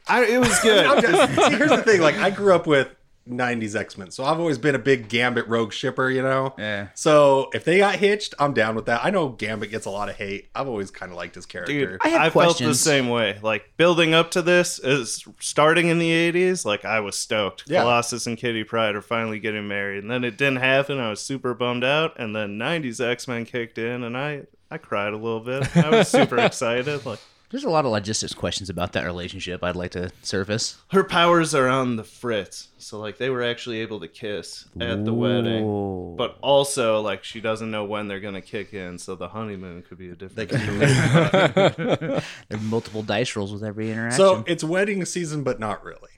I, 0.08 0.24
it 0.26 0.38
was 0.40 0.58
good. 0.62 0.86
Just- 1.02 1.36
see, 1.36 1.56
here's 1.58 1.70
the 1.70 1.82
thing. 1.84 2.02
Like, 2.02 2.16
I 2.18 2.30
grew 2.30 2.56
up 2.56 2.66
with 2.68 2.88
'90s 3.30 3.76
X 3.76 3.98
Men, 3.98 4.12
so 4.12 4.24
I've 4.24 4.40
always 4.40 4.58
been 4.58 4.76
a 4.76 4.80
big 4.80 5.10
Gambit 5.10 5.48
Rogue 5.48 5.74
shipper. 5.74 6.10
You 6.10 6.22
know. 6.22 6.54
Yeah. 6.58 6.88
So 6.96 7.50
if 7.54 7.64
they 7.64 7.78
got 7.78 7.96
hitched, 7.96 8.34
I'm 8.40 8.54
down 8.54 8.76
with 8.76 8.86
that. 8.86 9.04
I 9.04 9.10
know 9.10 9.30
Gambit 9.30 9.72
gets 9.72 9.86
a 9.86 9.90
lot 9.90 10.10
of 10.10 10.16
hate. 10.16 10.50
I've 10.56 10.68
always 10.68 10.92
kind 10.92 11.12
of 11.12 11.18
liked 11.18 11.36
his 11.36 11.46
character. 11.46 11.74
Dude, 11.74 12.00
I 12.02 12.10
have 12.10 12.22
I 12.22 12.30
felt 12.30 12.58
the 12.60 12.74
same 12.76 13.10
way. 13.10 13.40
Like 13.42 13.74
building 13.78 14.14
up 14.14 14.32
to 14.32 14.42
this 14.42 14.80
is 14.80 15.26
starting 15.40 15.88
in 15.88 16.00
the 16.00 16.10
'80s. 16.10 16.66
Like 16.66 16.86
I 16.86 17.00
was 17.00 17.16
stoked. 17.16 17.64
Yeah. 17.68 17.82
Colossus 17.82 18.28
and 18.28 18.38
Kitty 18.38 18.64
Pryde 18.64 18.96
are 18.96 19.02
finally 19.02 19.40
getting 19.40 19.68
married, 19.68 20.04
and 20.04 20.12
then 20.12 20.24
it 20.24 20.38
didn't 20.38 20.58
happen. 20.58 21.00
I 21.00 21.10
was 21.10 21.22
super 21.22 21.54
bummed 21.54 21.84
out. 21.84 22.20
And 22.20 22.36
then 22.36 22.58
'90s 22.58 23.00
X 23.06 23.28
Men 23.28 23.46
kicked 23.46 23.78
in, 23.78 24.04
and 24.04 24.18
I 24.18 24.44
I 24.70 24.78
cried 24.78 25.14
a 25.14 25.18
little 25.18 25.42
bit. 25.42 25.76
I 25.76 25.90
was 25.90 26.08
super 26.08 26.38
excited. 26.40 27.06
Like 27.06 27.20
There's 27.52 27.66
a 27.66 27.70
lot 27.70 27.84
of 27.86 27.92
logistics 27.92 28.34
questions 28.34 28.70
about 28.70 28.94
that 28.94 29.04
relationship 29.04 29.62
I'd 29.64 29.76
like 29.76 29.92
to 29.92 30.10
surface. 30.24 30.78
Her 30.92 31.04
powers 31.04 31.54
are 31.54 31.68
on 31.68 31.98
the 31.98 32.04
fritz, 32.04 32.70
so 32.78 32.98
like 33.00 33.18
they 33.18 33.30
were 33.30 33.44
actually 33.44 33.80
able 33.82 34.00
to 34.00 34.08
kiss 34.08 34.66
at 34.80 35.04
the 35.04 35.14
wedding, 35.14 36.16
but 36.16 36.38
also 36.42 37.02
like 37.02 37.24
she 37.26 37.42
doesn't 37.42 37.70
know 37.70 37.84
when 37.84 38.08
they're 38.08 38.22
gonna 38.22 38.42
kick 38.42 38.74
in, 38.74 38.98
so 38.98 39.16
the 39.16 39.28
honeymoon 39.28 39.82
could 39.84 39.98
be 39.98 40.10
a 40.10 40.16
different. 40.16 40.50
can. 40.50 40.80
There 40.80 42.22
are 42.52 42.58
multiple 42.62 43.04
dice 43.04 43.36
rolls 43.36 43.52
with 43.52 43.64
every 43.64 43.92
interaction. 43.92 44.18
So 44.18 44.44
it's 44.48 44.64
wedding 44.64 45.04
season, 45.06 45.44
but 45.44 45.60
not 45.60 45.84
really. 45.84 46.10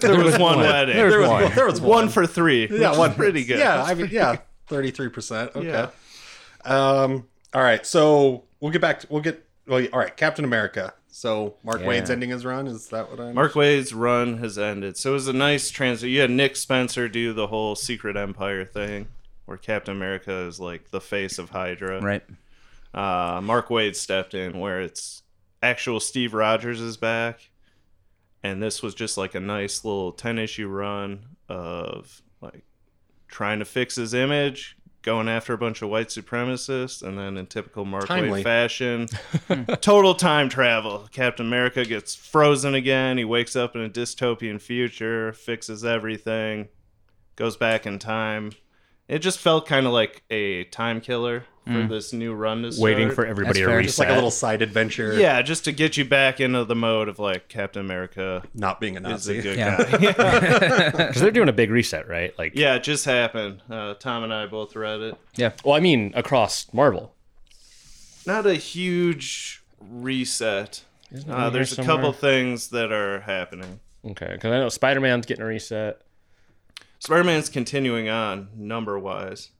there 0.00 0.22
was 0.22 0.38
one 0.38 0.58
wedding. 0.58 0.96
There 0.96 1.06
was 1.06 1.12
There 1.14 1.20
was 1.20 1.28
one. 1.30 1.42
one. 1.42 1.54
There 1.54 1.66
was 1.66 1.80
one 1.80 1.90
one. 1.90 2.08
for 2.08 2.26
three. 2.26 2.68
yeah, 2.70 2.96
one 2.96 3.14
pretty 3.14 3.44
good. 3.44 3.58
Yeah, 3.58 3.82
I 3.82 3.94
mean, 3.94 4.08
yeah, 4.10 4.38
thirty 4.66 4.90
three 4.90 5.08
percent. 5.10 5.52
Okay. 5.54 5.68
Yeah. 5.68 5.90
Um. 6.64 7.28
All 7.54 7.62
right. 7.62 7.84
So 7.86 8.44
we'll 8.60 8.72
get 8.72 8.80
back 8.80 9.00
to 9.00 9.06
we'll 9.10 9.22
get 9.22 9.44
well. 9.66 9.86
All 9.92 9.98
right, 9.98 10.16
Captain 10.16 10.44
America. 10.44 10.94
So 11.08 11.56
Mark 11.62 11.80
Yeah. 11.80 11.86
Waid's 11.88 12.10
ending 12.10 12.30
his 12.30 12.44
run. 12.44 12.66
Is 12.66 12.88
that 12.88 13.10
what 13.10 13.20
I'm? 13.20 13.34
Mark 13.34 13.52
Waid's 13.52 13.92
run 13.92 14.38
has 14.38 14.58
ended, 14.58 14.96
so 14.96 15.10
it 15.10 15.14
was 15.14 15.28
a 15.28 15.32
nice 15.32 15.70
transit. 15.70 16.08
You 16.08 16.20
had 16.20 16.30
Nick 16.30 16.56
Spencer 16.56 17.08
do 17.08 17.32
the 17.34 17.46
whole 17.48 17.74
Secret 17.74 18.16
Empire 18.16 18.64
thing, 18.64 19.08
where 19.44 19.58
Captain 19.58 19.94
America 19.94 20.32
is 20.46 20.58
like 20.58 20.90
the 20.90 21.00
face 21.02 21.38
of 21.38 21.50
Hydra. 21.50 22.00
right. 22.00 22.22
uh, 22.94 23.40
Mark 23.42 23.68
Waid 23.68 23.94
stepped 23.94 24.32
in 24.34 24.58
where 24.58 24.80
it's 24.80 25.22
actual 25.62 26.00
Steve 26.00 26.32
Rogers 26.32 26.80
is 26.80 26.96
back, 26.96 27.50
and 28.42 28.62
this 28.62 28.82
was 28.82 28.94
just 28.94 29.18
like 29.18 29.34
a 29.34 29.40
nice 29.40 29.84
little 29.84 30.12
ten 30.12 30.38
issue 30.38 30.66
run 30.68 31.26
of 31.50 32.22
like 32.40 32.64
trying 33.28 33.58
to 33.58 33.64
fix 33.66 33.96
his 33.96 34.14
image, 34.14 34.78
going 35.02 35.28
after 35.28 35.52
a 35.52 35.58
bunch 35.58 35.82
of 35.82 35.88
white 35.88 36.08
supremacists, 36.08 37.02
and 37.02 37.18
then 37.18 37.36
in 37.36 37.46
typical 37.46 37.84
Mark 37.84 38.06
Timely. 38.06 38.42
Fashion, 38.42 39.08
total 39.80 40.14
time 40.14 40.48
travel. 40.48 41.08
Captain 41.10 41.46
America 41.46 41.84
gets 41.84 42.14
frozen 42.14 42.74
again. 42.74 43.18
He 43.18 43.24
wakes 43.24 43.56
up 43.56 43.74
in 43.74 43.82
a 43.82 43.90
dystopian 43.90 44.60
future, 44.60 45.32
fixes 45.32 45.84
everything, 45.84 46.68
goes 47.36 47.56
back 47.56 47.86
in 47.86 47.98
time. 47.98 48.52
It 49.12 49.18
just 49.20 49.38
felt 49.38 49.66
kind 49.66 49.86
of 49.86 49.92
like 49.92 50.22
a 50.30 50.64
time 50.64 51.00
killer 51.02 51.44
for 51.66 51.86
this 51.86 52.12
new 52.12 52.32
run 52.34 52.62
to 52.62 52.72
start. 52.72 52.82
Waiting 52.82 53.10
for 53.12 53.24
everybody 53.26 53.60
That's 53.60 53.66
to 53.66 53.66
fair. 53.66 53.76
reset. 53.76 53.86
Just 53.88 53.98
like 54.00 54.08
a 54.08 54.14
little 54.14 54.30
side 54.32 54.62
adventure. 54.62 55.12
Yeah, 55.14 55.42
just 55.42 55.64
to 55.66 55.72
get 55.72 55.96
you 55.96 56.04
back 56.04 56.40
into 56.40 56.64
the 56.64 56.74
mode 56.74 57.08
of 57.08 57.18
like 57.20 57.48
Captain 57.48 57.84
America 57.84 58.42
Not 58.54 58.80
being 58.80 58.96
a 58.96 59.00
is 59.00 59.02
Nazi. 59.28 59.38
a 59.38 59.42
good 59.42 59.58
Yeah. 59.58 59.76
guy. 60.12 60.90
Because 60.90 61.20
they're 61.20 61.30
doing 61.30 61.48
a 61.50 61.52
big 61.52 61.70
reset, 61.70 62.08
right? 62.08 62.36
Like, 62.38 62.56
yeah, 62.56 62.74
it 62.76 62.82
just 62.82 63.04
happened. 63.04 63.62
Uh, 63.70 63.94
Tom 63.94 64.24
and 64.24 64.32
I 64.34 64.46
both 64.46 64.74
read 64.74 65.00
it. 65.02 65.14
Yeah. 65.36 65.52
well, 65.64 65.74
I 65.76 65.80
mean, 65.80 66.12
across 66.16 66.72
Marvel. 66.72 67.14
Not 68.26 68.46
a 68.46 68.54
huge 68.54 69.62
reset. 69.80 70.82
Uh, 71.28 71.50
there's 71.50 71.72
a 71.72 71.74
somewhere? 71.76 71.96
couple 71.96 72.12
things 72.12 72.68
that 72.68 72.90
are 72.92 73.20
happening. 73.20 73.78
Okay, 74.04 74.30
because 74.32 74.50
I 74.52 74.58
know 74.58 74.68
Spider 74.68 75.00
Man's 75.00 75.26
getting 75.26 75.42
a 75.44 75.46
reset. 75.46 76.00
Spider 77.02 77.24
Man's 77.24 77.48
continuing 77.48 78.08
on 78.08 78.48
number 78.56 78.96
wise. 78.96 79.50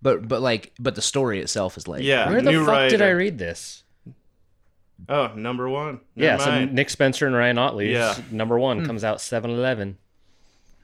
But 0.00 0.26
but 0.28 0.40
like 0.40 0.72
but 0.78 0.94
the 0.94 1.02
story 1.02 1.40
itself 1.40 1.76
is 1.76 1.86
like 1.86 2.02
Yeah, 2.02 2.30
Where 2.30 2.40
the 2.40 2.52
fuck 2.54 2.68
writer. 2.68 2.88
did 2.90 3.02
I 3.02 3.10
read 3.10 3.38
this? 3.38 3.82
Oh, 5.10 5.32
number 5.36 5.68
one. 5.68 6.00
yeah, 6.14 6.36
Never 6.36 6.42
so. 6.44 6.64
Nick 6.64 6.88
Spencer 6.88 7.26
and 7.26 7.36
Ryan 7.36 7.58
Ottley. 7.58 7.92
Yeah. 7.92 8.16
Number 8.30 8.58
one 8.58 8.86
comes 8.86 9.04
out 9.04 9.20
7 9.20 9.50
Eleven. 9.50 9.98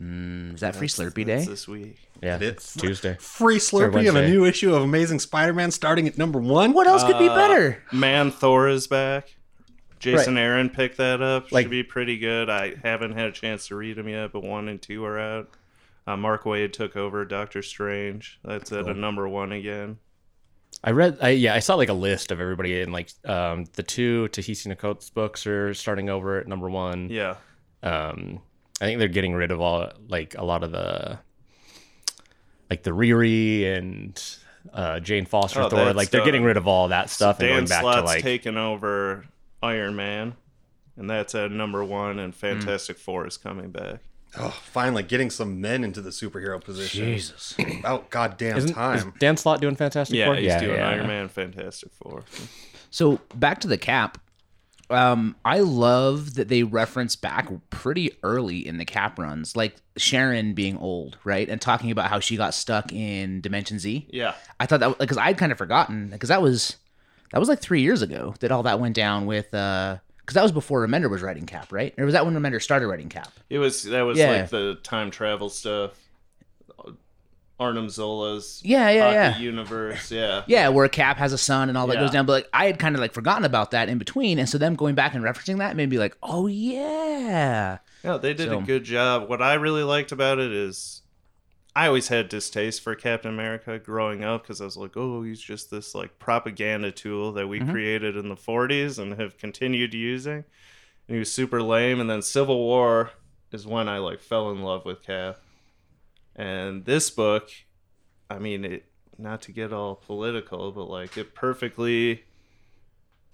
mm, 0.03 0.55
is 0.55 0.61
that 0.61 0.77
free 0.77 0.89
Slurpee 0.89 1.25
That's 1.25 1.47
Day? 1.47 1.51
this 1.51 1.67
week. 1.67 1.97
Yeah, 2.23 2.39
It's 2.41 2.75
Tuesday. 2.77 3.17
Free 3.19 3.57
Slurpee 3.57 4.07
and 4.09 4.19
a 4.19 4.29
new 4.29 4.45
issue 4.45 4.75
of 4.75 4.83
Amazing 4.83 5.21
Spider-Man 5.21 5.71
starting 5.71 6.07
at 6.07 6.19
number 6.19 6.39
one. 6.41 6.75
What 6.75 6.87
else 6.87 7.03
could 7.05 7.19
be 7.19 7.29
better? 7.29 7.83
Man 7.91 8.31
Thor 8.31 8.69
is 8.69 8.87
back. 8.87 9.35
Jason 9.99 10.37
Aaron 10.37 10.69
picked 10.69 10.99
that 10.99 11.23
up. 11.23 11.45
Should 11.49 11.53
Like- 11.55 11.71
be 11.71 11.83
pretty 11.83 12.19
good. 12.19 12.51
I 12.51 12.75
haven't 12.83 13.13
had 13.13 13.27
a 13.29 13.33
chance 13.33 13.69
to 13.69 13.77
read 13.77 13.97
them 13.97 14.09
yet, 14.09 14.31
but 14.33 14.43
one 14.43 14.69
and 14.69 14.81
two 14.83 15.05
are 15.07 15.19
out. 15.19 15.49
Uh, 16.07 16.17
Mark 16.17 16.45
Waid 16.45 16.73
took 16.73 16.97
over 16.97 17.25
Doctor 17.25 17.63
Strange. 17.63 18.39
That's 18.45 18.73
at 18.73 18.89
a 18.89 18.95
number 18.95 19.29
one 19.29 19.53
again. 19.53 19.99
I 20.83 20.91
read, 20.91 21.19
I, 21.21 21.31
yeah, 21.31 21.55
I 21.55 21.61
saw 21.61 21.77
like 21.77 21.91
a 21.91 21.95
list 21.95 22.33
of 22.33 22.41
everybody 22.41 22.81
in 22.81 22.91
like 22.91 23.11
um, 23.25 23.67
the 23.75 23.85
two 23.85 24.27
Ta-Nehisi 24.29 24.77
Coates's 24.77 25.11
books 25.11 25.47
are 25.47 25.75
starting 25.75 26.11
over 26.11 26.39
at 26.39 26.49
number 26.49 26.69
one. 26.69 27.09
Yeah. 27.09 27.37
Um, 27.85 28.41
I 28.81 28.87
think 28.87 28.99
they're 28.99 29.07
getting 29.09 29.35
rid 29.35 29.53
of 29.53 29.61
all 29.61 29.93
like 30.09 30.35
a 30.37 30.45
lot 30.45 30.65
of 30.65 30.73
the 30.73 31.21
like 32.69 32.83
the 32.83 32.91
Riri 32.91 33.65
and 33.77 34.21
uh, 34.73 34.99
Jane 34.99 35.27
Foster 35.27 35.63
Oh, 35.63 35.69
Thor. 35.69 35.93
Like 35.93 36.11
they're 36.11 36.25
getting 36.25 36.43
rid 36.43 36.57
of 36.57 36.67
all 36.67 36.89
that 36.89 37.11
stuff 37.11 37.39
and 37.39 37.49
Dan 37.49 37.57
going 37.59 37.69
back 37.69 37.81
Slott's 37.83 38.01
to 38.01 38.07
like 38.07 38.23
taken 38.23 38.57
over 38.57 39.27
Iron 39.63 39.95
Man, 39.95 40.35
and 40.97 41.09
that's 41.09 41.35
at 41.37 41.53
number 41.53 41.85
one. 41.85 42.19
And 42.19 42.35
Fantastic 42.35 42.99
Four 42.99 43.27
is 43.27 43.37
coming 43.37 43.71
back. 43.71 44.01
Oh, 44.39 44.49
finally 44.65 45.03
getting 45.03 45.29
some 45.31 45.61
men 45.61 45.85
into 45.85 46.01
the 46.01 46.11
superhero 46.11 46.63
position. 46.63 47.05
Jesus. 47.05 47.55
About 47.81 48.09
goddamn 48.11 48.57
Isn't, 48.57 48.79
is. 48.79 49.05
Dan 49.19 49.37
Slott 49.37 49.61
doing 49.61 49.77
Fantastic 49.77 50.17
Yeah, 50.17 50.27
Four? 50.27 50.37
he's 50.37 50.57
doing 50.57 50.81
Iron 50.81 51.07
Man, 51.07 51.29
Fantastic 51.29 51.93
Four. 51.93 52.25
So 52.91 53.21
back 53.35 53.61
to 53.61 53.69
the 53.69 53.77
cap. 53.79 54.19
Um, 54.91 55.37
I 55.45 55.61
love 55.61 56.35
that 56.35 56.49
they 56.49 56.63
reference 56.65 57.17
back 57.17 57.49
pretty 57.71 58.11
early 58.23 58.67
in 58.67 58.77
the 58.77 58.85
cap 58.85 59.19
runs, 59.19 59.57
like 59.57 59.77
Sharon 59.97 60.53
being 60.55 60.77
old, 60.77 61.17
right, 61.25 61.49
and 61.49 61.61
talking 61.61 61.91
about 61.91 62.11
how 62.11 62.21
she 62.21 62.37
got 62.37 62.53
stuck 62.53 62.93
in 62.93 63.41
Dimension 63.41 63.79
Z. 63.79 64.07
Yeah. 64.11 64.35
I 64.61 64.67
thought 64.67 64.81
that 64.81 64.99
because 64.99 65.17
I'd 65.19 65.39
kind 65.39 65.51
of 65.53 65.57
forgotten 65.59 66.09
because 66.09 66.29
that 66.29 66.43
was 66.43 66.77
that 67.33 67.39
was 67.39 67.49
like 67.49 67.61
three 67.61 67.81
years 67.81 68.03
ago 68.03 68.35
that 68.41 68.53
all 68.53 68.63
that 68.65 68.81
went 68.81 68.95
down 68.95 69.25
with 69.25 69.55
uh 69.55 69.97
because 70.33 70.41
that 70.41 70.43
was 70.43 70.53
before 70.53 70.87
Remender 70.87 71.11
was 71.11 71.23
writing 71.23 71.47
Cap, 71.47 71.73
right? 71.73 71.95
Or 71.99 72.05
was 72.05 72.15
that 72.15 72.25
when 72.25 72.35
Remender 72.35 72.61
started 72.63 72.87
writing 72.89 73.09
Cap? 73.09 73.31
It 73.51 73.59
was 73.59 73.83
that 73.85 74.03
was 74.03 74.19
Yeah. 74.19 74.31
like 74.33 74.49
the 74.51 74.77
time 74.83 75.11
travel 75.11 75.49
stuff. 75.51 75.93
Arnim 77.61 77.89
Zola's 77.91 78.61
Yeah, 78.65 78.91
yeah, 78.91 79.13
yeah. 79.13 79.39
universe. 79.39 80.11
Yeah. 80.11 80.43
Yeah, 80.49 80.69
where 80.71 80.89
Cap 80.89 81.19
has 81.19 81.33
a 81.33 81.39
son 81.39 81.69
and 81.69 81.79
all 81.79 81.87
that 81.87 81.95
Yeah. 81.95 82.01
goes 82.01 82.11
down. 82.11 82.27
But 82.27 82.33
like 82.33 82.49
I 82.53 82.65
had 82.67 82.79
kind 82.81 82.97
of 82.97 83.01
like 83.01 83.13
forgotten 83.13 83.45
about 83.45 83.71
that 83.71 83.89
in 83.89 83.99
between, 83.99 84.39
and 84.41 84.49
so 84.49 84.59
them 84.59 84.75
going 84.75 84.97
back 84.97 85.15
and 85.15 85.23
referencing 85.23 85.59
that 85.59 85.77
made 85.77 85.89
me 85.89 85.99
like, 85.99 86.17
oh 86.23 86.47
yeah, 86.49 87.79
Yeah, 88.03 88.17
they 88.17 88.35
did 88.35 88.49
So- 88.49 88.59
a 88.59 88.63
good 88.63 88.83
job. 88.83 89.29
What 89.29 89.41
I 89.41 89.55
really 89.55 89.85
liked 89.85 90.11
about 90.11 90.41
it 90.41 90.51
is 90.51 91.02
I 91.75 91.87
always 91.87 92.09
had 92.09 92.29
distaste 92.29 92.83
for 92.83 92.95
Captain 92.95 93.33
America 93.33 93.79
growing 93.79 94.23
up 94.23 94.43
because 94.43 94.61
I 94.61 94.65
was 94.65 94.77
like, 94.77 94.97
oh, 94.97 95.23
he's 95.23 95.41
just 95.41 95.71
this 95.71 95.95
like 95.95 96.19
propaganda 96.19 96.91
tool 96.91 97.33
that 97.33 97.49
we 97.49 97.61
mm-hmm. 97.61 97.71
created 97.71 98.17
in 98.17 98.29
the 98.29 98.37
40s 98.37 98.99
and 98.99 99.19
have 99.19 99.39
continued 99.39 99.95
using. 99.95 100.45
And 101.09 101.15
he 101.15 101.19
was 101.19 101.33
super 101.33 101.63
lame. 101.63 101.99
And 101.99 102.11
then 102.11 102.21
Civil 102.21 102.59
War 102.59 103.11
is 103.53 103.67
when 103.67 103.89
I 103.89 103.99
like 103.99 104.21
fell 104.21 104.51
in 104.51 104.63
love 104.63 104.85
with 104.85 105.03
Cap. 105.03 105.39
And 106.37 106.85
this 106.85 107.09
book, 107.09 107.51
I 108.29 108.39
mean, 108.39 108.65
it 108.65 108.85
not 109.19 109.43
to 109.43 109.53
get 109.53 109.73
all 109.73 109.95
political, 109.95 110.73
but 110.73 110.91
like 110.91 111.17
it 111.17 111.35
perfectly 111.35 112.25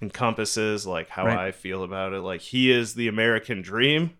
encompasses 0.00 0.87
like 0.87 1.09
how 1.09 1.26
Right. 1.26 1.38
I 1.38 1.52
feel 1.52 1.83
about 1.83 2.12
it. 2.12 2.21
Like 2.21 2.40
he 2.40 2.71
is 2.71 2.95
the 2.95 3.09
American 3.09 3.62
dream 3.62 4.18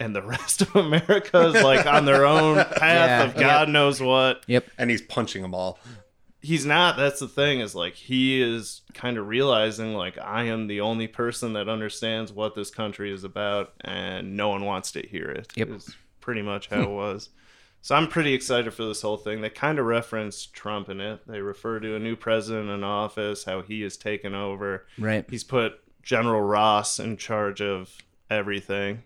and 0.00 0.16
the 0.16 0.22
rest 0.22 0.62
of 0.62 0.74
America 0.74 1.48
is 1.48 1.62
like 1.62 1.86
on 1.86 2.06
their 2.06 2.24
own 2.24 2.56
path 2.76 2.78
Yeah, 2.80 3.22
of 3.24 3.36
God 3.36 3.68
knows 3.68 4.00
what. 4.00 4.42
Yep. 4.48 4.68
And 4.78 4.90
he's 4.90 5.02
punching 5.02 5.42
them 5.42 5.54
all. 5.54 5.78
He's 6.40 6.64
not. 6.64 6.96
That's 6.96 7.20
the 7.20 7.28
thing 7.28 7.60
is 7.60 7.74
like 7.74 7.94
he 7.94 8.40
is 8.40 8.80
kind 8.94 9.18
of 9.18 9.28
realizing 9.28 9.92
like 9.94 10.18
I 10.18 10.44
am 10.44 10.66
the 10.66 10.80
only 10.80 11.06
person 11.06 11.52
that 11.52 11.68
understands 11.68 12.32
what 12.32 12.54
this 12.54 12.70
country 12.70 13.12
is 13.12 13.24
about 13.24 13.74
and 13.82 14.36
no 14.36 14.48
one 14.48 14.64
wants 14.64 14.90
to 14.92 15.06
hear 15.06 15.28
it. 15.30 15.52
Yep. 15.54 15.68
Is 15.68 15.94
pretty 16.20 16.42
much 16.42 16.70
how 16.70 16.76
hmm. 16.76 16.90
it 16.90 16.90
was. 16.90 17.28
So 17.82 17.94
I'm 17.94 18.08
pretty 18.08 18.34
excited 18.34 18.74
for 18.74 18.84
this 18.84 19.00
whole 19.00 19.16
thing. 19.16 19.40
They 19.40 19.48
kind 19.48 19.78
of 19.78 19.86
reference 19.86 20.44
Trump 20.44 20.90
in 20.90 21.00
it. 21.00 21.26
They 21.26 21.40
refer 21.40 21.80
to 21.80 21.96
a 21.96 21.98
new 21.98 22.14
president 22.14 22.68
in 22.68 22.84
office, 22.84 23.44
how 23.44 23.62
he 23.62 23.80
has 23.82 23.96
taken 23.96 24.34
over. 24.34 24.86
right. 24.98 25.24
He's 25.30 25.44
put 25.44 25.80
General 26.02 26.42
Ross 26.42 26.98
in 26.98 27.16
charge 27.16 27.62
of 27.62 27.96
everything, 28.28 29.02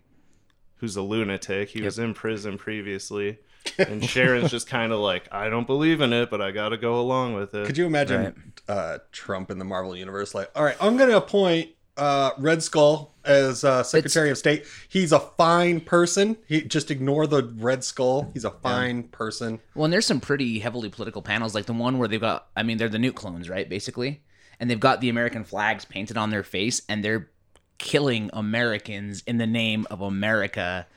who's 0.77 0.95
a 0.95 1.01
lunatic. 1.01 1.69
He 1.69 1.81
was 1.81 1.99
in 1.99 2.13
prison 2.13 2.57
previously. 2.57 3.39
And 3.79 4.05
Sharon's 4.05 4.51
just 4.51 4.67
kind 4.67 4.91
of 4.91 4.99
like, 4.99 5.27
I 5.31 5.49
don't 5.49 5.65
believe 5.65 5.99
in 5.99 6.13
it, 6.13 6.29
but 6.29 6.39
I 6.39 6.51
got 6.51 6.69
to 6.69 6.77
go 6.77 6.99
along 6.99 7.33
with 7.33 7.55
it. 7.55 7.65
Could 7.65 7.77
you 7.77 7.87
imagine 7.87 8.53
uh, 8.67 8.99
Trump 9.11 9.49
in 9.49 9.57
the 9.57 9.65
Marvel 9.65 9.95
universe? 9.95 10.35
Like, 10.35 10.51
all 10.55 10.63
right, 10.63 10.77
I'm 10.79 10.97
going 10.97 11.09
to 11.09 11.17
appoint 11.17 11.71
uh, 11.97 12.31
Red 12.37 12.61
Skull 12.61 13.15
as 13.23 13.63
uh, 13.63 13.81
Secretary 13.81 14.29
of 14.29 14.37
State. 14.37 14.65
He's 14.87 15.11
a 15.11 15.19
fine 15.19 15.79
person. 15.79 16.37
He 16.47 16.61
just 16.61 16.91
ignore 16.91 17.25
the 17.25 17.41
Red 17.57 17.83
Skull. 17.83 18.29
He's 18.33 18.45
a 18.45 18.51
fine 18.51 19.03
person. 19.03 19.59
Well, 19.73 19.85
and 19.85 19.93
there's 19.93 20.05
some 20.05 20.19
pretty 20.19 20.59
heavily 20.59 20.89
political 20.89 21.23
panels, 21.23 21.55
like 21.55 21.65
the 21.65 21.73
one 21.73 21.97
where 21.97 22.07
they've 22.07 22.21
got, 22.21 22.49
I 22.55 22.61
mean, 22.61 22.77
they're 22.77 22.87
the 22.87 22.99
new 22.99 23.13
clones, 23.13 23.49
right, 23.49 23.67
basically? 23.67 24.21
And 24.59 24.69
they've 24.69 24.79
got 24.79 25.01
the 25.01 25.09
American 25.09 25.43
flags 25.43 25.85
painted 25.85 26.17
on 26.17 26.29
their 26.29 26.43
face, 26.43 26.83
and 26.87 27.03
they're 27.03 27.31
killing 27.77 28.29
Americans 28.33 29.23
in 29.27 29.37
the 29.37 29.47
name 29.47 29.85
of 29.89 30.01
America. 30.01 30.87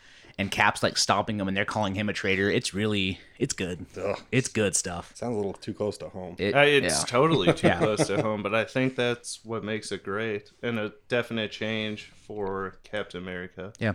and 0.41 0.53
Cap's 0.53 0.85
like 0.85 0.97
stopping 0.97 1.41
him, 1.41 1.49
and 1.49 1.57
they're 1.57 1.65
calling 1.65 1.97
him 1.97 2.09
a 2.09 2.13
traitor. 2.13 2.49
It's 2.49 2.73
really, 2.73 3.19
it's 3.41 3.53
good. 3.53 3.87
Ugh, 4.01 4.21
It's 4.31 4.49
good 4.49 4.77
stuff. 4.77 5.11
sounds 5.17 5.35
a 5.35 5.37
little 5.37 5.53
too 5.55 5.75
close 5.75 5.99
to 5.99 6.09
home. 6.11 6.37
It, 6.39 6.55
Uh, 6.55 6.61
it's 6.61 7.01
yeah. 7.01 7.05
totally 7.07 7.53
too 7.55 7.67
Yeah. 7.67 7.79
close 7.79 8.07
to 8.07 8.23
home, 8.23 8.45
but 8.45 8.55
I 8.55 8.65
think 8.65 8.95
that's 8.95 9.45
what 9.45 9.65
makes 9.65 9.91
it 9.91 10.05
great 10.05 10.53
and 10.63 10.79
a 10.79 10.93
definite 11.09 11.51
change 11.51 12.13
for 12.25 12.77
Captain 12.85 13.21
America. 13.21 13.73
yeah. 13.81 13.95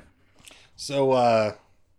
So, 0.75 1.11
uh, 1.11 1.53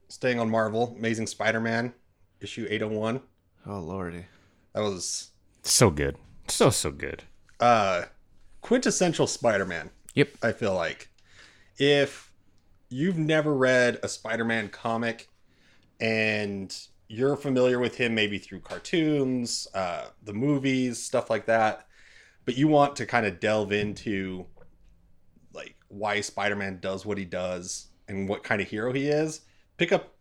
staying 0.09 0.39
on 0.41 0.51
Marvel, 0.51 0.95
Amazing 0.99 1.29
Spider-Man 1.29 1.95
issue 2.41 2.67
801. 2.69 3.23
Oh 3.67 3.79
lordy. 3.79 4.27
That 4.75 4.81
was 4.83 5.31
So 5.63 5.89
good. 5.89 6.17
So 6.49 6.69
so 6.69 6.91
good. 6.91 7.23
uh 7.61 8.03
quintessential 8.61 9.27
Spider-Man. 9.27 9.89
Yep. 10.15 10.29
I 10.43 10.53
feel 10.53 10.75
like 10.75 11.09
if 11.79 12.33
you've 12.89 13.19
never 13.19 13.55
read 13.55 13.99
a 14.03 14.09
Spider-Man 14.09 14.69
comic 14.69 15.29
and 16.01 16.77
you're 17.09 17.37
familiar 17.37 17.79
with 17.79 17.97
him 17.97 18.15
maybe 18.15 18.39
through 18.39 18.61
cartoons, 18.61 19.67
uh, 19.75 20.07
the 20.23 20.33
movies, 20.33 21.03
stuff 21.03 21.31
like 21.31 21.47
that, 21.47 21.87
but 22.45 22.57
you 22.57 22.69
want 22.69 22.97
to 22.97 23.07
kind 23.07 23.27
of 23.27 23.41
delve 23.41 23.73
into 23.73 24.47
like 25.53 25.77
why 25.89 26.21
Spider-Man 26.21 26.79
does 26.81 27.05
what 27.05 27.19
he 27.19 27.25
does 27.25 27.89
and 28.09 28.29
what 28.29 28.45
kind 28.45 28.61
of 28.61 28.69
hero 28.69 28.93
he 28.93 29.09
is, 29.09 29.41
pick 29.77 29.93
up 29.93 30.15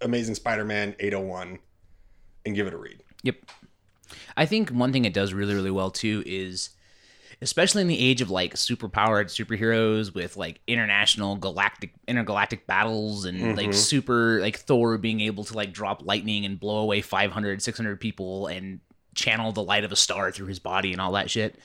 Amazing 0.00 0.34
Spider-Man 0.34 0.94
801 0.98 1.58
and 2.46 2.54
give 2.54 2.66
it 2.66 2.74
a 2.74 2.76
read. 2.76 3.02
Yep. 3.22 3.36
I 4.36 4.46
think 4.46 4.70
one 4.70 4.92
thing 4.92 5.04
it 5.04 5.14
does 5.14 5.32
really, 5.32 5.54
really 5.54 5.70
well 5.70 5.90
too 5.90 6.22
is, 6.26 6.70
especially 7.44 7.82
in 7.82 7.88
the 7.88 7.98
age 7.98 8.22
of 8.22 8.30
like 8.30 8.54
superpowered 8.54 9.26
superheroes 9.26 10.14
with 10.14 10.34
like 10.38 10.62
international 10.66 11.36
galactic 11.36 11.92
intergalactic 12.08 12.66
battles 12.66 13.26
and 13.26 13.54
like 13.54 13.66
mm-hmm. 13.66 13.72
super 13.72 14.40
like 14.40 14.58
Thor 14.58 14.96
being 14.96 15.20
able 15.20 15.44
to 15.44 15.54
like 15.54 15.74
drop 15.74 16.06
lightning 16.06 16.46
and 16.46 16.58
blow 16.58 16.78
away 16.78 17.02
500, 17.02 17.60
600 17.60 18.00
people 18.00 18.46
and 18.46 18.80
channel 19.14 19.52
the 19.52 19.62
light 19.62 19.84
of 19.84 19.92
a 19.92 19.96
star 19.96 20.32
through 20.32 20.46
his 20.46 20.58
body 20.58 20.92
and 20.92 21.02
all 21.02 21.12
that 21.12 21.28
shit. 21.28 21.58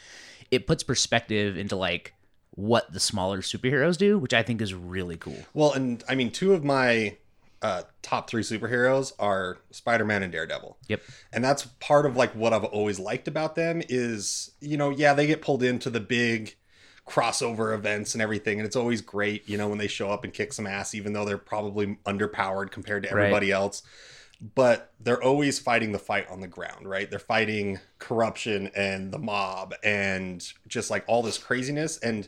It 0.52 0.68
puts 0.68 0.84
perspective 0.84 1.58
into 1.58 1.78
like 1.78 2.14
what 2.52 2.92
the 2.92 3.00
smaller 3.00 3.40
superheroes 3.40 3.98
do, 3.98 4.20
which 4.20 4.34
I 4.34 4.44
think 4.44 4.62
is 4.62 4.74
really 4.74 5.16
cool. 5.16 5.46
Well, 5.54 5.72
and 5.72 6.04
I 6.10 6.16
mean, 6.16 6.30
two 6.30 6.54
of 6.54 6.66
my 6.66 7.16
uh, 7.62 7.84
top 8.02 8.30
three 8.30 8.44
superheroes 8.44 9.12
are 9.20 9.58
Spider-Man 9.72 10.24
and 10.24 10.32
Daredevil. 10.32 10.78
Yep. 10.88 11.02
And 11.34 11.44
that's 11.44 11.66
part 11.80 12.06
of 12.06 12.16
like 12.16 12.34
what 12.34 12.54
I've 12.54 12.64
always 12.64 13.00
liked 13.00 13.28
about 13.28 13.56
them 13.56 13.82
is, 13.90 14.52
you 14.62 14.78
know, 14.78 14.90
yeah, 14.90 15.14
they 15.14 15.28
get 15.28 15.42
pulled 15.42 15.64
into 15.64 15.90
the 15.90 16.00
big 16.00 16.56
crossover 17.08 17.74
events 17.74 18.14
and 18.14 18.22
everything, 18.22 18.60
and 18.60 18.66
it's 18.68 18.76
always 18.76 19.02
great, 19.02 19.50
you 19.50 19.58
know, 19.58 19.68
when 19.68 19.80
they 19.80 19.88
show 19.88 20.12
up 20.12 20.24
and 20.24 20.32
kick 20.32 20.54
some 20.54 20.68
ass, 20.68 20.94
even 20.94 21.12
though 21.14 21.26
they're 21.26 21.38
probably 21.38 21.98
underpowered 22.06 22.72
compared 22.72 23.04
to 23.04 23.10
Right. 23.10 23.24
everybody 23.26 23.52
else. 23.52 23.82
But 24.56 24.94
they're 25.02 25.22
always 25.22 25.60
fighting 25.60 25.92
the 25.92 26.00
fight 26.00 26.30
on 26.30 26.40
the 26.40 26.48
ground, 26.48 26.88
right? 26.88 27.10
They're 27.10 27.20
fighting 27.20 27.80
corruption 27.98 28.72
and 28.74 29.12
the 29.12 29.20
mob 29.20 29.74
and 29.84 30.42
just 30.68 30.90
like 30.90 31.04
all 31.08 31.22
this 31.22 31.38
craziness. 31.38 31.98
And 31.98 32.28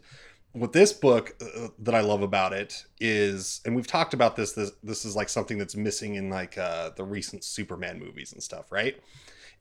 what 0.53 0.74
this 0.74 0.93
book 0.93 1.36
uh, 1.41 1.67
that 1.79 1.96
I 1.96 2.01
love 2.01 2.22
about 2.22 2.53
it 2.53 2.86
is, 3.00 3.62
and 3.65 3.75
we've 3.75 3.88
talked 3.88 4.13
about 4.13 4.36
this. 4.36 4.53
This 4.53 4.72
this 4.84 5.05
is 5.05 5.15
like 5.15 5.29
something 5.29 5.58
that's 5.58 5.75
missing 5.75 6.15
in 6.15 6.29
like 6.29 6.58
uh, 6.58 6.91
the 6.96 7.03
recent 7.03 7.43
Superman 7.43 8.00
movies 8.00 8.34
and 8.34 8.43
stuff, 8.43 8.72
right? 8.72 8.98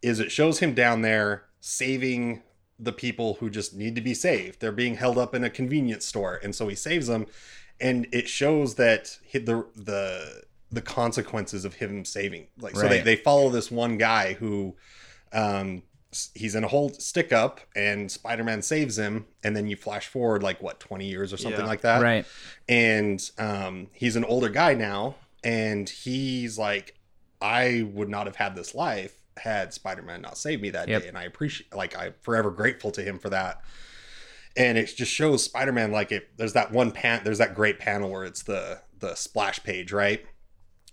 Is 0.03 0.21
it 0.21 0.33
shows 0.33 0.59
him 0.59 0.75
down 0.75 1.03
there 1.03 1.45
saving 1.61 2.43
the 2.81 2.93
people 2.93 3.35
who 3.35 3.51
just 3.51 3.75
need 3.75 3.95
to 3.95 4.01
be 4.01 4.15
saved. 4.15 4.61
They're 4.61 4.73
being 4.73 4.97
held 4.97 5.19
up 5.19 5.35
in 5.35 5.45
a 5.45 5.51
convenience 5.51 6.07
store, 6.07 6.41
and 6.43 6.55
so 6.55 6.67
he 6.67 6.75
saves 6.75 7.07
them, 7.07 7.27
and 7.81 8.07
it 8.11 8.29
shows 8.29 8.75
that 8.77 9.19
the 9.33 9.67
the 9.77 10.43
the 10.73 10.81
consequences 10.81 11.65
of 11.65 11.75
him 11.75 12.05
saving. 12.05 12.47
Like 12.59 12.75
so, 12.75 12.89
they 12.89 13.01
they 13.01 13.17
follow 13.17 13.51
this 13.51 13.71
one 13.71 13.99
guy 13.99 14.33
who 14.35 14.77
um 15.33 15.83
he's 16.35 16.55
in 16.57 16.65
a 16.65 16.69
whole 16.69 16.89
stick 16.91 17.33
up 17.33 17.61
and 17.77 18.11
spider-man 18.11 18.63
saves 18.63 18.99
him 18.99 19.27
and 19.45 19.57
then 19.57 19.69
you 19.69 19.77
flash 19.77 20.09
forward 20.09 20.43
like 20.43 20.61
what 20.61 20.81
20 20.81 21.07
years 21.07 21.33
or 21.33 21.37
something 21.37 21.61
Yeah. 21.61 21.67
like 21.67 21.83
that 21.83 22.03
right. 22.03 22.27
and 22.69 23.31
um 23.39 23.87
he's 23.93 24.17
an 24.17 24.25
older 24.25 24.49
guy 24.49 24.75
now 24.75 25.15
and 25.45 25.89
he's 25.89 26.59
like 26.59 26.97
i 27.41 27.89
would 27.93 28.09
not 28.09 28.27
have 28.27 28.35
had 28.37 28.57
this 28.57 28.75
life 28.75 29.23
had 29.37 29.73
spider-man 29.73 30.21
not 30.21 30.37
saved 30.37 30.61
me 30.61 30.71
that 30.71 30.89
Yep. 30.89 31.03
day 31.03 31.09
and 31.09 31.17
i 31.17 31.23
appreciate 31.23 31.73
like 31.75 31.97
i'm 31.97 32.13
forever 32.23 32.51
grateful 32.51 32.91
to 32.91 33.03
him 33.03 33.19
for 33.19 33.31
that 33.31 33.63
and 34.57 34.77
it 34.77 34.87
just 34.97 35.13
shows 35.13 35.45
spider-man 35.45 35.93
like 35.93 36.11
it 36.11 36.29
there's 36.37 36.55
that 36.55 36.73
one 36.73 36.91
pan 36.91 37.21
there's 37.23 37.39
that 37.39 37.55
great 37.55 37.79
panel 37.79 38.11
where 38.11 38.25
it's 38.25 38.43
the 38.43 38.81
the 38.99 39.15
splash 39.15 39.63
page 39.63 39.93
right 39.93 40.27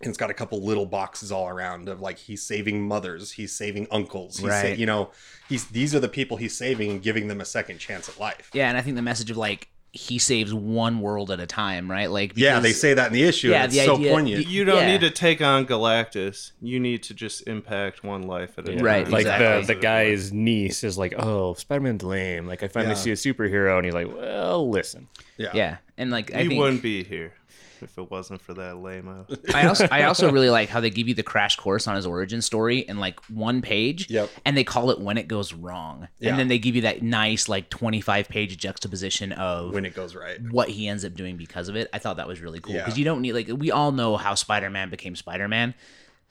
and 0.01 0.09
it's 0.09 0.17
got 0.17 0.29
a 0.29 0.33
couple 0.33 0.61
little 0.63 0.85
boxes 0.85 1.31
all 1.31 1.47
around 1.49 1.89
of 1.89 1.99
like 2.01 2.17
he's 2.17 2.41
saving 2.43 2.87
mothers 2.87 3.31
he's 3.31 3.51
saving 3.53 3.87
uncles 3.91 4.37
he's 4.37 4.47
sa- 4.49 4.61
Right. 4.61 4.77
you 4.77 4.85
know 4.85 5.09
he's 5.49 5.65
these 5.67 5.95
are 5.95 5.99
the 5.99 6.09
people 6.09 6.37
he's 6.37 6.55
saving 6.55 6.91
and 6.91 7.01
giving 7.01 7.27
them 7.27 7.41
a 7.41 7.45
second 7.45 7.79
chance 7.79 8.07
at 8.09 8.19
life 8.19 8.49
Yeah, 8.53 8.69
and 8.69 8.77
I 8.77 8.81
think 8.81 8.95
the 8.95 9.01
message 9.01 9.31
of 9.31 9.37
like 9.37 9.69
he 9.93 10.19
saves 10.19 10.53
one 10.53 10.99
world 10.99 11.31
at 11.31 11.39
a 11.39 11.47
time, 11.47 11.89
right? 11.89 12.11
Like 12.11 12.33
yeah 12.35 12.59
they 12.59 12.73
say 12.73 12.93
that 12.93 13.07
in 13.07 13.13
the 13.13 13.23
issue 13.23 13.49
Yeah, 13.49 13.63
and 13.63 13.65
it's 13.65 13.75
the 13.79 13.85
so 13.85 13.95
idea- 13.95 14.11
poignant 14.13 14.45
the- 14.45 14.51
You 14.51 14.63
don't 14.65 14.81
Yeah. 14.83 14.91
need 14.91 15.01
to 15.01 15.09
take 15.09 15.41
on 15.41 15.65
Galactus. 15.65 16.51
You 16.61 16.79
need 16.79 17.01
to 17.03 17.15
just 17.15 17.47
impact 17.47 18.03
one 18.03 18.23
life 18.23 18.59
at 18.59 18.67
a 18.67 18.71
Yeah. 18.71 18.77
time. 18.77 18.85
Right, 18.85 19.07
Like 19.09 19.21
exactly. 19.21 19.61
the 19.61 19.73
the 19.73 19.79
guy's 19.79 20.31
niece 20.31 20.83
is 20.83 20.97
like, 20.99 21.15
"Oh, 21.17 21.55
Spider-Man's 21.55 22.03
lame. 22.03 22.45
Like 22.45 22.61
I 22.61 22.67
finally 22.67 22.91
Yeah. 22.91 22.95
see 23.01 23.11
a 23.11 23.15
superhero." 23.15 23.77
And 23.77 23.85
he's 23.85 23.93
like, 23.95 24.13
"Well, 24.13 24.69
listen." 24.69 25.07
yeah 25.37 25.51
yeah, 25.53 25.77
and 25.97 26.11
like 26.11 26.33
I 26.35 26.41
You 26.41 26.49
think 26.49 26.59
wouldn't 26.59 26.81
be 26.83 27.03
here 27.03 27.33
if 27.81 27.97
it 27.97 28.09
wasn't 28.09 28.41
for 28.41 28.53
that 28.55 28.77
lame 28.77 29.25
I 29.53 29.67
also 29.67 29.87
I 29.91 30.03
also 30.03 30.31
really 30.31 30.49
like 30.49 30.69
how 30.69 30.79
they 30.79 30.89
give 30.89 31.07
you 31.07 31.13
the 31.13 31.23
crash 31.23 31.55
course 31.55 31.87
on 31.87 31.95
his 31.95 32.05
origin 32.05 32.41
story 32.41 32.79
in 32.79 32.97
like 32.97 33.19
one 33.29 33.61
page. 33.61 34.09
Yep. 34.09 34.29
And 34.45 34.57
they 34.57 34.63
call 34.63 34.91
it 34.91 34.99
when 34.99 35.17
it 35.17 35.27
goes 35.27 35.53
wrong. 35.53 36.07
Yeah. 36.19 36.29
And 36.31 36.39
then 36.39 36.47
they 36.47 36.59
give 36.59 36.75
you 36.75 36.81
that 36.81 37.01
nice 37.01 37.47
like 37.49 37.69
25 37.69 38.29
page 38.29 38.57
juxtaposition 38.57 39.31
of 39.33 39.73
when 39.73 39.85
it 39.85 39.93
goes 39.95 40.15
right 40.15 40.39
what 40.51 40.69
he 40.69 40.87
ends 40.87 41.05
up 41.05 41.13
doing 41.13 41.37
because 41.37 41.69
of 41.69 41.75
it. 41.75 41.89
I 41.93 41.99
thought 41.99 42.17
that 42.17 42.27
was 42.27 42.41
really 42.41 42.59
cool 42.59 42.73
Yeah. 42.75 42.83
because 42.85 42.97
you 42.97 43.05
don't 43.05 43.21
need 43.21 43.33
like 43.33 43.47
we 43.49 43.71
all 43.71 43.91
know 43.91 44.17
how 44.17 44.35
Spider-Man 44.35 44.89
became 44.89 45.15
Spider-Man. 45.15 45.73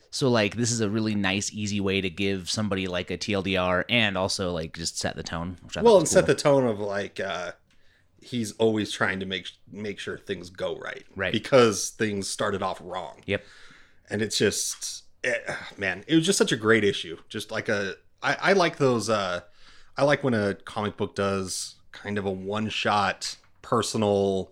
So 0.09 0.29
like 0.29 0.55
this 0.55 0.71
is 0.71 0.81
a 0.81 0.89
really 0.89 1.15
nice 1.15 1.51
easy 1.53 1.79
way 1.79 2.01
to 2.01 2.09
give 2.09 2.49
somebody 2.49 2.87
like 2.87 3.11
a 3.11 3.17
TLDR 3.17 3.83
and 3.89 4.17
also 4.17 4.51
like 4.51 4.75
just 4.75 4.97
set 4.97 5.15
the 5.15 5.23
tone. 5.23 5.57
Which 5.63 5.77
I 5.77 5.81
well 5.81 5.95
and 5.95 6.03
was 6.03 6.11
set 6.11 6.25
the 6.27 6.35
tone 6.35 6.65
of 6.65 6.79
like 6.79 7.19
uh 7.19 7.51
he's 8.27 8.51
always 8.53 8.91
trying 8.91 9.19
to 9.19 9.25
make 9.25 9.49
make 9.71 9.99
sure 9.99 10.17
things 10.17 10.49
go 10.49 10.75
right. 10.77 11.03
Right. 11.15 11.33
because 11.33 11.89
things 11.89 12.29
started 12.29 12.61
off 12.61 12.79
wrong. 12.83 13.21
Yep. 13.25 13.43
and 14.09 14.21
it's 14.21 14.37
just 14.37 15.03
eh, 15.23 15.55
man 15.77 16.03
it 16.07 16.15
was 16.15 16.25
just 16.25 16.37
such 16.37 16.51
a 16.51 16.57
great 16.57 16.83
issue. 16.83 17.17
Just 17.29 17.51
like 17.51 17.69
a 17.69 17.95
I, 18.21 18.37
I 18.41 18.53
like 18.53 18.77
those 18.77 19.09
uh 19.09 19.41
i 19.95 20.03
like 20.03 20.23
when 20.23 20.33
a 20.33 20.55
comic 20.55 20.97
book 20.97 21.15
does 21.15 21.75
kind 21.91 22.17
of 22.17 22.25
a 22.25 22.31
one 22.31 22.69
shot 22.69 23.37
personal 23.61 24.51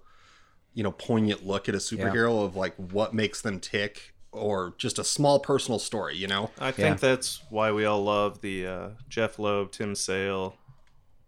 you 0.74 0.84
know 0.84 0.92
poignant 0.92 1.46
look 1.46 1.70
at 1.70 1.76
a 1.76 1.80
superhero 1.80 2.44
of 2.44 2.56
like 2.56 2.76
what 2.76 3.14
makes 3.14 3.42
them 3.42 3.60
tick 3.60 4.14
or 4.32 4.74
just 4.78 5.00
a 5.00 5.04
small 5.04 5.40
personal 5.40 5.80
story 5.80 6.16
you 6.16 6.28
know? 6.28 6.52
I 6.60 6.72
think 6.72 7.00
that's 7.00 7.42
why 7.50 7.72
we 7.72 7.86
all 7.86 8.04
love 8.04 8.42
the 8.42 8.68
uh, 8.68 8.90
Jeph 9.08 9.40
Loeb, 9.40 9.72
Tim 9.72 9.96
Sale, 9.96 10.56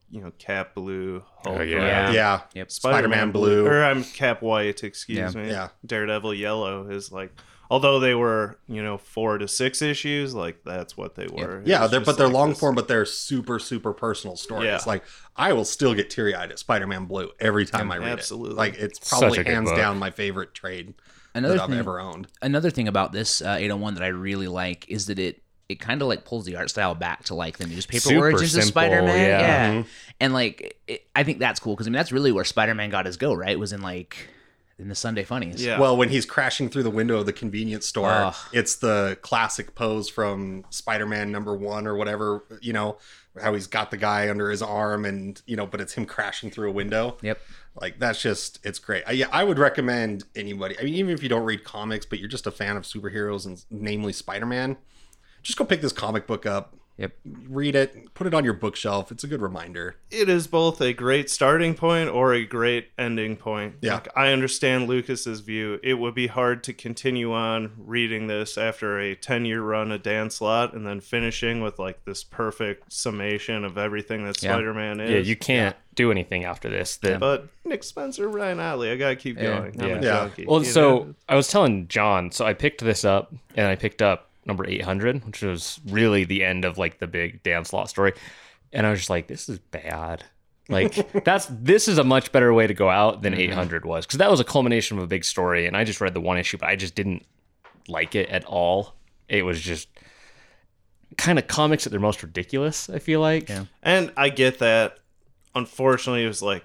you 0.10 0.22
know, 0.22 0.32
Cap 0.38 0.74
Blue, 0.74 1.24
Hulk 1.44 1.60
Oh, 1.60 1.62
yeah. 1.62 1.78
Red, 1.78 2.14
yeah 2.14 2.42
Yep. 2.54 2.72
Spider-Man 2.72 3.32
Blue. 3.32 3.66
or 3.66 3.84
I'm 3.84 4.04
Cap 4.04 4.42
White, 4.42 4.84
excuse 4.84 5.36
Yeah. 5.36 5.42
me. 5.42 5.50
Yeah. 5.50 5.70
Daredevil 5.86 6.34
Yellow 6.34 6.90
is 6.90 7.12
like, 7.12 7.32
although 7.70 8.00
they 8.00 8.16
were 8.16 8.58
you 8.70 8.82
know 8.82 8.98
four 8.98 9.38
to 9.38 9.48
six 9.48 9.82
issues, 9.82 10.34
like 10.34 10.64
that's 10.64 10.96
what 10.96 11.16
they 11.16 11.28
were. 11.28 11.60
It 11.60 11.68
Yeah, 11.68 11.88
they're, 11.88 12.00
but 12.00 12.18
they're 12.18 12.28
like 12.28 12.34
long 12.34 12.50
this- 12.52 12.60
form, 12.60 12.76
but 12.76 12.88
they're 12.88 13.06
super, 13.06 13.60
super 13.60 13.92
personal 13.94 14.38
stories. 14.38 14.66
Yeah. 14.68 14.80
Like 14.86 15.04
I 15.36 15.52
will 15.54 15.66
still 15.66 15.94
get 15.94 16.10
teary 16.10 16.34
eyed 16.36 16.52
at 16.52 16.60
Spider 16.60 16.88
Man 16.88 17.06
Blue 17.06 17.30
every 17.40 17.66
time 17.66 17.92
I 17.92 17.98
read 17.98 18.08
absolutely. 18.10 18.52
it. 18.52 18.58
Like 18.58 18.76
it's 18.76 19.00
probably 19.00 19.44
hands 19.44 19.70
book. 19.70 19.78
down 19.78 20.00
my 20.00 20.12
favorite 20.12 20.54
trade 20.54 20.94
Another 21.36 21.56
that 21.56 21.64
I've 21.64 21.70
thing, 21.70 21.80
ever 21.80 22.00
owned. 22.00 22.28
another 22.42 22.70
thing 22.72 22.88
about 22.88 23.12
this 23.12 23.42
uh, 23.42 23.58
801 23.60 23.96
that 23.96 24.04
I 24.04 24.08
really 24.08 24.48
like 24.48 24.86
is 24.90 25.06
that 25.08 25.20
it 25.20 25.42
it 25.70 25.80
kind 25.80 26.02
of 26.02 26.08
like 26.08 26.24
pulls 26.26 26.46
the 26.46 26.56
art 26.56 26.70
style 26.70 26.96
back 26.96 27.26
to 27.26 27.36
like 27.36 27.58
the 27.58 27.68
newspaper 27.68 28.00
Super 28.02 28.20
origins 28.20 28.56
of 28.56 28.64
simple, 28.64 28.68
Spider-Man. 28.68 29.18
yeah. 29.18 29.40
Yeah, 29.40 29.74
Mm-hmm. 29.74 29.90
and 30.22 30.34
like 30.34 30.78
it, 30.88 31.06
I 31.16 31.24
think 31.24 31.40
that's 31.40 31.60
cool 31.60 31.76
because 31.76 31.88
I 31.88 31.90
mean 31.90 31.98
that's 31.98 32.12
really 32.12 32.32
where 32.32 32.46
Spider-Man 32.46 32.90
got 32.90 33.06
his 33.06 33.18
go. 33.18 33.34
Right, 33.34 33.58
was 33.60 33.74
in 33.74 33.82
like 33.82 34.30
in 34.80 34.88
the 34.90 34.96
Sunday 34.96 35.24
Funnies. 35.24 35.64
Yeah. 35.66 35.80
Well, 35.80 35.98
when 35.98 36.10
he's 36.10 36.26
crashing 36.26 36.70
through 36.70 36.84
the 36.84 36.92
window 36.92 37.18
of 37.20 37.26
the 37.26 37.34
convenience 37.34 37.86
store, 37.88 38.12
Ugh. 38.12 38.36
it's 38.54 38.76
the 38.76 39.18
classic 39.24 39.74
pose 39.76 40.08
from 40.08 40.66
Spider 40.70 41.06
Man 41.08 41.32
number 41.32 41.56
one 41.56 41.88
or 41.88 41.96
whatever, 41.96 42.44
you 42.62 42.74
know, 42.74 42.98
how 43.42 43.54
he's 43.56 43.66
got 43.68 43.90
the 43.92 43.98
guy 43.98 44.30
under 44.30 44.52
his 44.52 44.62
arm 44.62 45.04
and, 45.04 45.42
you 45.48 45.56
know, 45.56 45.66
but 45.66 45.82
it's 45.82 45.94
him 45.94 46.06
crashing 46.06 46.52
through 46.52 46.70
a 46.70 46.72
window. 46.74 47.18
Yep. 47.24 47.42
Like 47.82 47.98
that's 48.00 48.22
just 48.22 48.60
it's 48.64 48.78
great. 48.80 49.04
I, 49.08 49.12
yeah, 49.14 49.28
I 49.32 49.44
would 49.44 49.58
recommend 49.60 50.24
anybody. 50.36 50.76
I 50.80 50.84
mean, 50.84 50.94
even 50.94 51.12
if 51.14 51.24
you 51.24 51.30
don't 51.30 51.44
read 51.44 51.64
comics, 51.64 52.06
but 52.06 52.20
you're 52.20 52.28
just 52.30 52.46
a 52.48 52.52
fan 52.52 52.78
of 52.78 52.84
superheroes 52.84 53.46
and 53.48 53.64
namely 53.72 54.14
Spider-Man, 54.14 54.78
just 55.44 55.58
go 55.58 55.66
pick 55.66 55.82
this 55.82 55.94
comic 55.94 56.28
book 56.28 56.46
up. 56.46 56.74
Yep. 57.00 57.12
read 57.48 57.76
it, 57.76 58.12
put 58.16 58.26
it 58.26 58.34
on 58.34 58.44
your 58.44 58.56
bookshelf. 58.56 59.12
It's 59.12 59.24
a 59.24 59.28
good 59.28 59.40
reminder. 59.40 59.98
it 60.10 60.28
is 60.30 60.48
both 60.48 60.82
a 60.82 60.94
great 60.94 61.30
starting 61.30 61.76
point 61.76 62.10
or 62.10 62.34
a 62.34 62.44
great 62.44 62.88
ending 62.98 63.36
point. 63.36 63.76
Yeah. 63.82 63.94
Like, 63.94 64.08
I 64.18 64.32
understand 64.32 64.88
Lucas's 64.88 65.42
view. 65.42 65.80
It 65.84 65.94
would 66.00 66.16
be 66.16 66.26
hard 66.26 66.64
to 66.64 66.74
continue 66.74 67.34
on 67.34 67.74
reading 67.78 68.26
this 68.26 68.58
after 68.58 69.00
a 69.00 69.14
10 69.14 69.46
year 69.46 69.62
run 69.62 69.92
of 69.92 70.02
Dan 70.02 70.32
Slott 70.32 70.74
and 70.74 70.88
then 70.88 71.00
finishing 71.00 71.62
with 71.62 71.78
like 71.78 72.04
this 72.06 72.24
perfect 72.24 72.92
summation 72.92 73.64
of 73.64 73.78
everything 73.78 74.26
that 74.26 74.42
Yeah. 74.42 74.54
Spider 74.54 74.74
Man 74.74 75.00
is. 75.00 75.12
Yeah, 75.12 75.20
you 75.20 75.36
can't 75.36 75.76
do 75.94 76.10
anything 76.10 76.46
after 76.46 76.68
this. 76.68 76.98
The, 76.98 77.20
But 77.20 77.48
Nick 77.64 77.84
Spencer, 77.84 78.28
Ryan 78.28 78.60
Ottley, 78.60 78.90
I 78.90 78.96
gotta 78.96 79.16
keep 79.16 79.38
Yeah. 79.38 79.60
going. 79.60 79.80
I'm 79.82 79.88
Yeah. 79.88 79.94
a 79.98 80.02
Yeah. 80.02 80.02
junkie, 80.02 80.46
Well, 80.48 80.64
so 80.64 80.82
know? 80.82 81.16
I 81.30 81.36
was 81.36 81.48
telling 81.48 81.88
John, 81.90 82.32
so 82.32 82.44
I 82.44 82.56
picked 82.56 82.84
this 82.84 83.06
up 83.06 83.32
and 83.56 83.68
I 83.68 83.76
picked 83.76 84.02
up 84.02 84.27
number 84.48 84.68
800, 84.68 85.26
which 85.26 85.42
was 85.42 85.80
really 85.88 86.24
the 86.24 86.44
end 86.44 86.66
of 86.66 86.78
like 86.78 87.00
the 87.00 87.08
big 87.08 87.44
Dan 87.44 87.66
Slott 87.66 87.90
story. 87.90 88.14
And 88.74 88.86
I 88.86 88.90
was 88.90 89.00
just 89.00 89.10
like, 89.10 89.28
this 89.28 89.50
is 89.50 89.60
bad. 89.60 90.24
Like 90.70 91.24
that's 91.24 91.48
this 91.50 91.88
is 91.88 91.98
a 91.98 92.04
much 92.04 92.32
better 92.32 92.54
way 92.54 92.68
to 92.68 92.74
go 92.74 92.90
out 92.90 93.22
than 93.22 93.34
mm-hmm. 93.34 93.52
800 93.52 93.86
was 93.86 94.06
because 94.06 94.20
that 94.20 94.30
was 94.30 94.40
a 94.40 94.44
culmination 94.44 94.98
of 94.98 95.04
a 95.04 95.08
big 95.08 95.24
story 95.24 95.66
and 95.66 95.78
I 95.78 95.86
just 95.86 96.02
read 96.02 96.14
the 96.14 96.20
one 96.20 96.38
issue 96.38 96.58
but 96.58 96.68
I 96.68 96.76
just 96.76 96.94
didn't 96.94 97.26
like 97.88 98.16
it 98.16 98.30
at 98.30 98.44
all. 98.46 98.96
It 99.30 99.46
was 99.46 99.62
just 99.62 99.88
kind 101.18 101.40
of 101.40 101.48
comics 101.48 101.86
at 101.86 101.92
their 101.92 102.02
most 102.02 102.22
ridiculous, 102.22 102.90
I 102.90 103.00
feel 103.00 103.22
like. 103.22 103.50
Yeah. 103.50 103.66
And 103.82 104.12
I 104.18 104.30
get 104.30 104.60
that. 104.60 105.00
Unfortunately, 105.56 106.24
it 106.24 106.28
was 106.28 106.42
like 106.42 106.64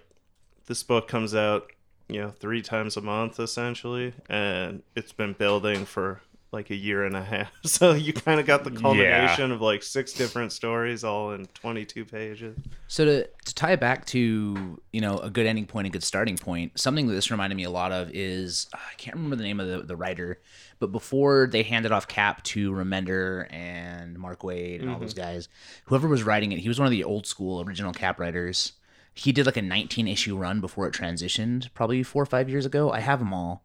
this 0.67 0.83
book 0.83 1.09
comes 1.09 1.35
out, 1.35 1.71
you 2.09 2.21
know, 2.21 2.31
three 2.31 2.61
times 2.61 2.97
a 2.97 3.01
month 3.01 3.41
essentially, 3.41 4.15
and 4.29 4.83
it's 4.95 5.13
been 5.13 5.33
building 5.33 5.85
for 5.85 6.21
like 6.53 6.69
a 6.69 6.77
year 6.77 7.05
and 7.05 7.17
a 7.17 7.25
half. 7.25 7.51
So 7.65 7.95
you 7.95 8.13
kind 8.13 8.39
of 8.39 8.45
got 8.45 8.65
the 8.65 8.71
culmination 8.71 9.51
of 9.51 9.63
like 9.63 9.83
six 9.83 10.13
different 10.13 10.53
stories 10.53 11.05
all 11.05 11.33
in 11.33 11.47
22 11.55 12.05
pages. 12.05 12.57
So 12.87 13.05
to, 13.05 13.27
to 13.27 13.55
tie 13.55 13.73
it 13.73 13.81
back 13.81 14.05
to 14.07 14.81
you 14.93 15.01
know 15.01 15.19
a 15.19 15.31
good 15.31 15.47
ending 15.47 15.67
point, 15.67 15.87
a 15.87 15.91
good 15.91 16.03
starting 16.03 16.37
point, 16.37 16.79
something 16.79 17.07
that 17.07 17.15
this 17.15 17.31
reminded 17.31 17.57
me 17.57 17.65
a 17.65 17.71
lot 17.71 17.93
of 17.93 18.11
is 18.13 18.67
uh, 18.75 18.77
I 18.77 18.95
can't 18.97 19.17
remember 19.17 19.37
the 19.37 19.45
name 19.45 19.59
of 19.59 19.69
the, 19.69 19.81
the 19.81 19.97
writer, 19.97 20.41
but 20.79 20.93
before 20.93 21.49
they 21.51 21.63
handed 21.63 21.93
off 21.93 22.07
Cap 22.09 22.43
to 22.45 22.73
Remender 22.73 23.47
and 23.53 24.19
Mark 24.19 24.41
Waid 24.41 24.81
and 24.81 24.91
all 24.91 24.99
those 24.99 25.15
mm-hmm. 25.15 25.23
guys, 25.23 25.49
whoever 25.87 26.09
was 26.09 26.23
writing 26.23 26.53
it, 26.53 26.59
he 26.59 26.69
was 26.69 26.79
one 26.79 26.87
of 26.87 26.93
the 26.93 27.05
old 27.05 27.27
school 27.27 27.63
original 27.63 27.93
Cap 27.93 28.21
writers. 28.21 28.73
He 29.15 29.33
did 29.33 29.47
like 29.47 29.57
a 29.57 29.63
19 29.63 30.09
issue 30.09 30.37
run 30.37 30.61
before 30.61 30.87
it 30.87 30.95
transitioned, 30.95 31.69
probably 31.75 32.03
four 32.03 32.23
or 32.23 32.27
five 32.27 32.49
years 32.49 32.67
ago. 32.67 32.91
I 32.91 33.01
have 33.01 33.19
them 33.19 33.33
all. 33.33 33.63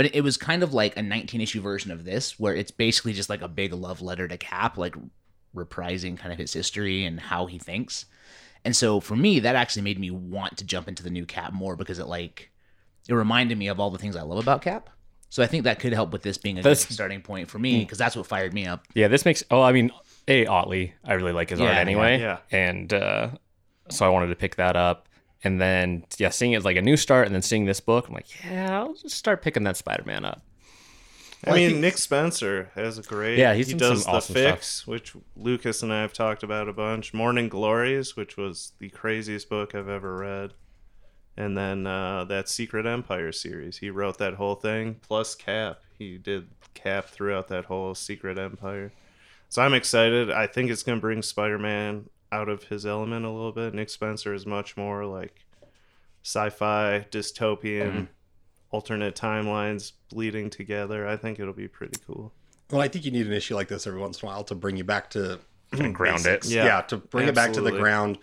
But 0.00 0.06
it- 0.06 0.14
it 0.14 0.20
was 0.22 0.38
kind 0.38 0.62
of 0.62 0.72
like 0.72 0.96
a 0.96 1.02
19 1.02 1.42
issue 1.42 1.60
version 1.60 1.90
of 1.90 2.04
this, 2.04 2.40
where 2.40 2.54
it's 2.54 2.70
basically 2.70 3.12
just 3.12 3.28
like 3.28 3.42
a 3.42 3.48
big 3.48 3.74
love 3.74 4.00
letter 4.00 4.26
to 4.26 4.38
Cap, 4.38 4.78
like 4.78 4.94
reprising 5.54 6.16
kind 6.16 6.32
of 6.32 6.38
his 6.38 6.54
history 6.54 7.04
and 7.04 7.20
how 7.20 7.44
he 7.44 7.58
thinks. 7.58 8.06
And 8.64 8.74
so 8.74 9.00
for 9.00 9.14
me, 9.14 9.40
that 9.40 9.56
actually 9.56 9.82
made 9.82 9.98
me 9.98 10.10
want 10.10 10.56
to 10.56 10.64
jump 10.64 10.88
into 10.88 11.02
the 11.02 11.10
new 11.10 11.26
Cap 11.26 11.52
more 11.52 11.76
because 11.76 11.98
it 11.98 12.06
like 12.06 12.50
it 13.08 13.12
reminded 13.12 13.58
me 13.58 13.68
of 13.68 13.78
all 13.78 13.90
the 13.90 13.98
things 13.98 14.16
I 14.16 14.22
love 14.22 14.38
about 14.38 14.62
Cap. 14.62 14.88
So 15.28 15.42
I 15.42 15.46
think 15.46 15.64
that 15.64 15.78
could 15.80 15.92
help 15.92 16.12
with 16.12 16.22
this 16.22 16.38
being 16.38 16.56
a 16.58 16.62
good 16.62 16.78
starting 16.78 17.20
point 17.20 17.50
for 17.50 17.58
me 17.58 17.80
because 17.80 17.98
that's 17.98 18.16
what 18.16 18.26
fired 18.26 18.54
me 18.54 18.64
up. 18.66 18.86
Yeah, 18.94 19.08
this 19.08 19.26
makes. 19.26 19.44
Oh, 19.50 19.60
I 19.60 19.72
mean, 19.72 19.90
a 20.28 20.46
Ottley, 20.46 20.94
I 21.04 21.12
really 21.12 21.32
like 21.32 21.50
his 21.50 21.60
art 21.60 21.74
Yeah, 21.74 21.78
anyway. 21.78 22.20
yeah, 22.20 22.38
And 22.50 22.90
uh, 22.94 23.32
so 23.90 24.06
I 24.06 24.08
wanted 24.08 24.28
to 24.28 24.36
pick 24.36 24.56
that 24.56 24.76
up, 24.76 25.08
and 25.42 25.60
then 25.60 26.04
yeah, 26.18 26.30
seeing 26.30 26.52
it 26.52 26.58
as 26.58 26.64
like 26.64 26.76
a 26.76 26.82
new 26.82 26.96
start, 26.96 27.26
and 27.26 27.34
then 27.34 27.42
seeing 27.42 27.64
this 27.64 27.80
book, 27.80 28.08
I'm 28.08 28.14
like, 28.14 28.26
yeah, 28.44 28.80
I'll 28.80 28.94
just 28.94 29.16
start 29.16 29.42
picking 29.42 29.64
that 29.64 29.76
Spider-Man 29.76 30.24
up. 30.24 30.42
I 31.46 31.54
mean, 31.54 31.80
Nick 31.80 31.96
Spencer 31.96 32.70
has 32.74 32.98
a 32.98 33.02
great. 33.02 33.38
Yeah, 33.38 33.54
he's 33.54 33.68
he 33.68 33.74
does 33.74 34.02
some 34.02 34.12
the 34.12 34.16
awesome 34.18 34.34
stuff. 34.34 34.54
fix, 34.56 34.86
which 34.86 35.14
Lucas 35.36 35.82
and 35.82 35.92
I 35.92 36.02
have 36.02 36.12
talked 36.12 36.42
about 36.42 36.68
a 36.68 36.72
bunch. 36.72 37.14
Morning 37.14 37.48
Glories, 37.48 38.14
which 38.14 38.36
was 38.36 38.72
the 38.78 38.90
craziest 38.90 39.48
book 39.48 39.74
I've 39.74 39.88
ever 39.88 40.18
read, 40.18 40.52
and 41.38 41.56
then 41.56 41.86
uh, 41.86 42.24
that 42.24 42.50
Secret 42.50 42.84
Empire 42.84 43.32
series. 43.32 43.78
He 43.78 43.88
wrote 43.88 44.18
that 44.18 44.34
whole 44.34 44.56
thing 44.56 44.96
plus 45.00 45.34
Cap. 45.34 45.80
He 45.98 46.18
did 46.18 46.48
Cap 46.74 47.06
throughout 47.06 47.48
that 47.48 47.64
whole 47.64 47.94
Secret 47.94 48.38
Empire. 48.38 48.92
So 49.48 49.62
I'm 49.62 49.74
excited. 49.74 50.30
I 50.30 50.46
think 50.46 50.70
it's 50.70 50.82
going 50.82 50.98
to 50.98 51.00
bring 51.00 51.22
Spider-Man 51.22 52.08
out 52.32 52.48
of 52.48 52.64
his 52.64 52.86
element 52.86 53.24
a 53.24 53.30
little 53.30 53.52
bit. 53.52 53.74
Nick 53.74 53.90
Spencer 53.90 54.34
is 54.34 54.46
much 54.46 54.76
more 54.76 55.04
like 55.04 55.44
sci-fi, 56.22 57.06
dystopian, 57.10 57.92
mm-hmm. 57.92 58.04
alternate 58.70 59.14
timelines 59.14 59.92
bleeding 60.10 60.50
together. 60.50 61.06
I 61.06 61.16
think 61.16 61.40
it'll 61.40 61.52
be 61.52 61.68
pretty 61.68 61.98
cool. 62.06 62.32
Well, 62.70 62.80
I 62.80 62.88
think 62.88 63.04
you 63.04 63.10
need 63.10 63.26
an 63.26 63.32
issue 63.32 63.54
like 63.54 63.68
this 63.68 63.86
every 63.86 64.00
once 64.00 64.22
in 64.22 64.28
a 64.28 64.30
while 64.30 64.44
to 64.44 64.54
bring 64.54 64.76
you 64.76 64.84
back 64.84 65.10
to 65.10 65.40
ground 65.92 66.26
it. 66.26 66.46
Yeah. 66.46 66.64
Yeah, 66.64 66.80
to 66.82 66.98
bring 66.98 67.28
it 67.28 67.34
back 67.34 67.52
to 67.54 67.60
the 67.60 67.72
ground, 67.72 68.18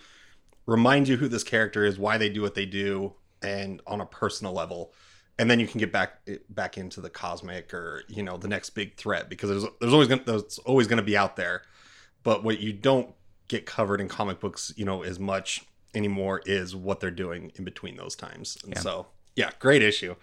remind 0.66 1.08
you 1.08 1.16
who 1.16 1.28
this 1.28 1.44
character 1.44 1.84
is, 1.84 1.98
why 1.98 2.18
they 2.18 2.28
do 2.28 2.42
what 2.42 2.54
they 2.54 2.66
do, 2.66 3.12
and 3.42 3.80
on 3.86 4.00
a 4.00 4.06
personal 4.06 4.52
level, 4.52 4.92
and 5.38 5.50
then 5.50 5.60
you 5.60 5.66
can 5.66 5.78
get 5.78 5.92
back 5.92 6.20
back 6.50 6.78
into 6.78 7.00
the 7.00 7.10
cosmic 7.10 7.72
or 7.72 8.02
you 8.08 8.22
know 8.22 8.36
the 8.36 8.48
next 8.48 8.70
big 8.70 8.96
threat 8.96 9.28
because 9.28 9.50
there's 9.50 9.64
there's 9.80 9.92
always 9.92 10.08
gonna 10.08 10.22
there's 10.24 10.58
always 10.60 10.86
gonna 10.86 11.02
be 11.02 11.16
out 11.16 11.36
there, 11.36 11.62
but 12.22 12.42
what 12.42 12.60
you 12.60 12.72
don't 12.72 13.14
get 13.48 13.66
covered 13.66 14.00
in 14.00 14.08
comic 14.08 14.40
books, 14.40 14.72
you 14.76 14.84
know, 14.84 15.02
as 15.02 15.18
much 15.18 15.64
anymore 15.94 16.42
is 16.46 16.76
what 16.76 17.00
they're 17.00 17.10
doing 17.10 17.50
in 17.56 17.64
between 17.64 17.96
those 17.96 18.14
times, 18.14 18.58
and 18.64 18.76
so 18.78 19.06
yeah, 19.38 19.50
great 19.60 19.82
issue. 19.82 20.16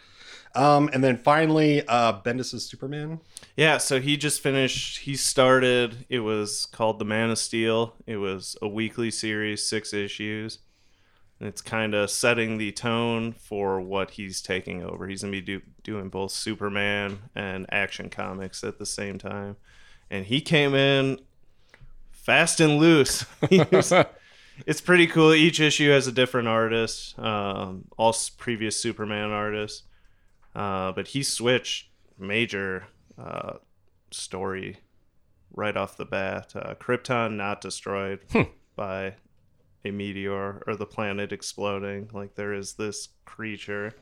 Um, 0.56 0.90
and 0.94 1.02
then 1.02 1.18
finally, 1.18 1.88
uh, 1.88 2.22
Bendis's 2.22 2.66
Superman. 2.66 3.22
Yeah, 3.56 3.78
so 3.78 4.02
he 4.02 4.18
just 4.18 4.42
finished. 4.42 5.00
He 5.00 5.16
started. 5.16 6.06
It 6.10 6.20
was 6.20 6.66
called 6.66 7.00
The 7.00 7.06
Man 7.06 7.30
of 7.30 7.38
Steel. 7.38 7.96
It 8.06 8.18
was 8.18 8.58
a 8.62 8.68
weekly 8.68 9.12
series, 9.12 9.66
six 9.66 9.94
issues. 9.94 10.60
And 11.40 11.48
it's 11.48 11.62
kind 11.62 11.94
of 11.94 12.10
setting 12.10 12.58
the 12.58 12.72
tone 12.74 13.34
for 13.34 13.80
what 13.82 14.12
he's 14.12 14.42
taking 14.42 14.84
over. 14.84 15.08
He's 15.08 15.22
gonna 15.22 15.32
be 15.32 15.42
do, 15.42 15.62
doing 15.84 16.10
both 16.10 16.32
Superman 16.32 17.20
and 17.36 17.66
Action 17.70 18.10
Comics 18.10 18.64
at 18.64 18.80
the 18.80 18.86
same 18.86 19.18
time. 19.18 19.58
And 20.10 20.26
he 20.26 20.40
came 20.40 20.76
in 20.76 21.20
fast 22.26 22.60
and 22.60 22.78
loose. 22.78 23.26
It's 24.66 24.80
pretty 24.80 25.08
cool. 25.08 25.34
Each 25.34 25.60
issue 25.60 25.90
has 25.90 26.08
a 26.08 26.14
different 26.14 26.48
artist, 26.48 27.20
um, 27.20 27.86
all 27.98 28.16
previous 28.38 28.78
Superman 28.78 29.32
artists. 29.32 29.84
Uh, 30.56 30.94
but 30.94 31.10
he 31.10 31.24
switched 31.24 31.90
major 32.18 32.86
uh, 33.18 33.56
story 34.12 34.78
right 35.54 35.76
off 35.76 35.98
the 35.98 36.06
bat. 36.06 36.54
Uh, 36.56 36.74
Krypton 36.76 37.36
not 37.36 37.60
destroyed 37.60 38.22
by 38.78 39.16
a 39.84 39.92
meteor 39.92 40.64
or 40.66 40.76
the 40.78 40.86
planet 40.86 41.34
exploding. 41.34 42.10
Like 42.14 42.36
there 42.36 42.54
is 42.54 42.76
this 42.76 43.10
creature 43.26 43.94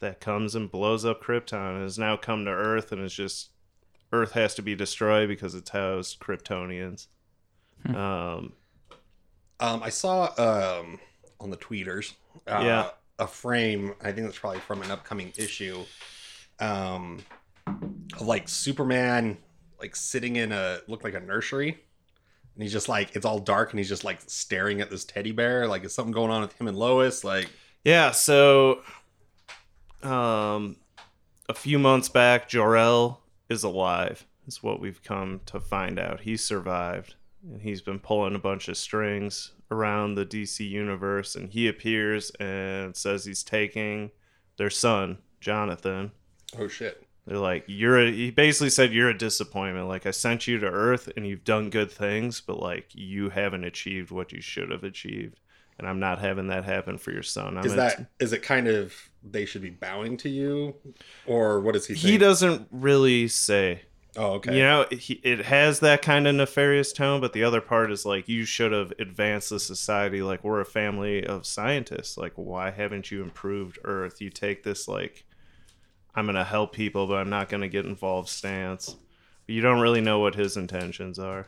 that 0.00 0.20
comes 0.20 0.54
and 0.54 0.70
blows 0.70 1.06
up 1.06 1.22
Krypton 1.22 1.76
and 1.76 1.82
has 1.82 1.98
now 1.98 2.18
come 2.18 2.44
to 2.44 2.50
Earth 2.50 2.92
and 2.92 3.02
is 3.02 3.14
just 3.14 3.50
Earth 4.12 4.32
has 4.32 4.54
to 4.56 4.62
be 4.62 4.74
destroyed 4.74 5.28
because 5.28 5.54
it's 5.54 5.70
housed 5.70 6.18
Kryptonians. 6.20 7.06
Um, 7.86 8.52
Um, 9.60 9.82
I 9.82 9.90
saw 9.90 10.24
um, 10.38 10.98
on 11.38 11.50
the 11.50 11.56
tweeters, 11.56 12.14
uh, 12.46 12.60
Yeah. 12.64 12.90
a 13.18 13.26
frame. 13.26 13.94
I 14.02 14.12
think 14.12 14.26
that's 14.26 14.38
probably 14.38 14.60
from 14.60 14.82
an 14.82 14.90
upcoming 14.90 15.32
issue, 15.36 15.84
um, 16.58 17.20
of 17.66 18.22
like 18.22 18.48
Superman, 18.48 19.36
like 19.78 19.94
sitting 19.96 20.36
in 20.36 20.52
a 20.52 20.80
looked 20.88 21.04
like 21.04 21.14
a 21.14 21.20
nursery, 21.20 21.70
and 22.54 22.62
he's 22.62 22.72
just 22.72 22.88
like 22.88 23.14
it's 23.16 23.24
all 23.26 23.38
dark, 23.38 23.70
and 23.70 23.78
he's 23.78 23.88
just 23.88 24.02
like 24.04 24.20
staring 24.26 24.80
at 24.80 24.90
this 24.90 25.04
teddy 25.04 25.32
bear. 25.32 25.66
Like, 25.66 25.84
is 25.84 25.94
something 25.94 26.12
going 26.12 26.30
on 26.30 26.40
with 26.42 26.52
him 26.58 26.66
and 26.68 26.76
Lois? 26.76 27.22
Like, 27.22 27.48
Yeah, 27.84 28.10
so 28.12 28.82
um 30.02 30.76
a 31.48 31.54
few 31.54 31.78
months 31.78 32.08
back 32.08 32.48
Jor-El 32.48 33.20
is 33.50 33.64
alive. 33.64 34.26
Is 34.46 34.62
what 34.62 34.80
we've 34.80 35.02
come 35.02 35.42
to 35.46 35.60
find 35.60 35.98
out. 35.98 36.20
He 36.20 36.36
survived 36.36 37.14
and 37.48 37.60
he's 37.60 37.82
been 37.82 37.98
pulling 37.98 38.34
a 38.34 38.38
bunch 38.38 38.68
of 38.68 38.76
strings 38.76 39.52
around 39.70 40.14
the 40.14 40.26
DC 40.26 40.68
universe 40.68 41.34
and 41.36 41.50
he 41.50 41.68
appears 41.68 42.30
and 42.40 42.96
says 42.96 43.24
he's 43.24 43.42
taking 43.42 44.10
their 44.56 44.70
son, 44.70 45.18
Jonathan. 45.40 46.12
oh 46.58 46.68
shit. 46.68 47.06
They're 47.26 47.38
like, 47.38 47.64
you're 47.66 47.98
a, 47.98 48.10
he 48.10 48.30
basically 48.30 48.70
said 48.70 48.92
you're 48.92 49.10
a 49.10 49.16
disappointment. 49.16 49.88
Like 49.88 50.06
I 50.06 50.10
sent 50.10 50.48
you 50.48 50.58
to 50.58 50.66
Earth 50.66 51.08
and 51.16 51.26
you've 51.26 51.44
done 51.44 51.70
good 51.70 51.90
things, 51.90 52.40
but 52.40 52.58
like 52.58 52.86
you 52.94 53.28
haven't 53.28 53.64
achieved 53.64 54.10
what 54.10 54.32
you 54.32 54.40
should 54.40 54.70
have 54.70 54.84
achieved. 54.84 55.38
And 55.80 55.88
I'm 55.88 55.98
not 55.98 56.18
having 56.18 56.48
that 56.48 56.64
happen 56.64 56.98
for 56.98 57.10
your 57.10 57.22
son. 57.22 57.56
I'm 57.56 57.64
Is 57.64 57.74
that 57.74 58.06
is 58.20 58.34
it 58.34 58.42
kind 58.42 58.68
of 58.68 58.94
they 59.22 59.46
should 59.46 59.62
be 59.62 59.70
bowing 59.70 60.18
to 60.18 60.28
you, 60.28 60.74
or 61.26 61.60
what 61.60 61.74
is 61.74 61.86
he? 61.86 61.94
he 61.94 62.08
think? 62.08 62.20
doesn't 62.20 62.68
really 62.70 63.28
say 63.28 63.82
Oh, 64.16 64.32
okay. 64.32 64.56
you 64.56 64.62
know 64.62 64.86
he, 64.90 65.14
it 65.22 65.38
has 65.46 65.80
that 65.80 66.02
kind 66.02 66.26
of 66.26 66.34
nefarious 66.34 66.92
tone 66.92 67.20
but 67.20 67.32
the 67.32 67.44
other 67.44 67.60
part 67.60 67.92
is 67.92 68.04
like 68.04 68.28
you 68.28 68.44
should 68.44 68.72
have 68.72 68.92
advanced 68.98 69.50
the 69.50 69.60
society 69.60 70.20
like 70.20 70.42
we're 70.42 70.60
a 70.60 70.64
family 70.64 71.24
of 71.24 71.46
scientists 71.46 72.18
like 72.18 72.32
why 72.34 72.72
haven't 72.72 73.12
you 73.12 73.22
improved 73.22 73.78
earth 73.84 74.20
you 74.20 74.28
take 74.28 74.64
this 74.64 74.88
like 74.88 75.24
i'm 76.16 76.26
gonna 76.26 76.42
help 76.44 76.72
people 76.72 77.06
but 77.06 77.18
i'm 77.18 77.30
not 77.30 77.48
gonna 77.48 77.68
get 77.68 77.86
involved 77.86 78.28
stance 78.28 78.96
but 79.46 79.54
you 79.54 79.60
don't 79.60 79.80
really 79.80 80.00
know 80.00 80.18
what 80.18 80.34
his 80.34 80.56
intentions 80.56 81.16
are 81.16 81.46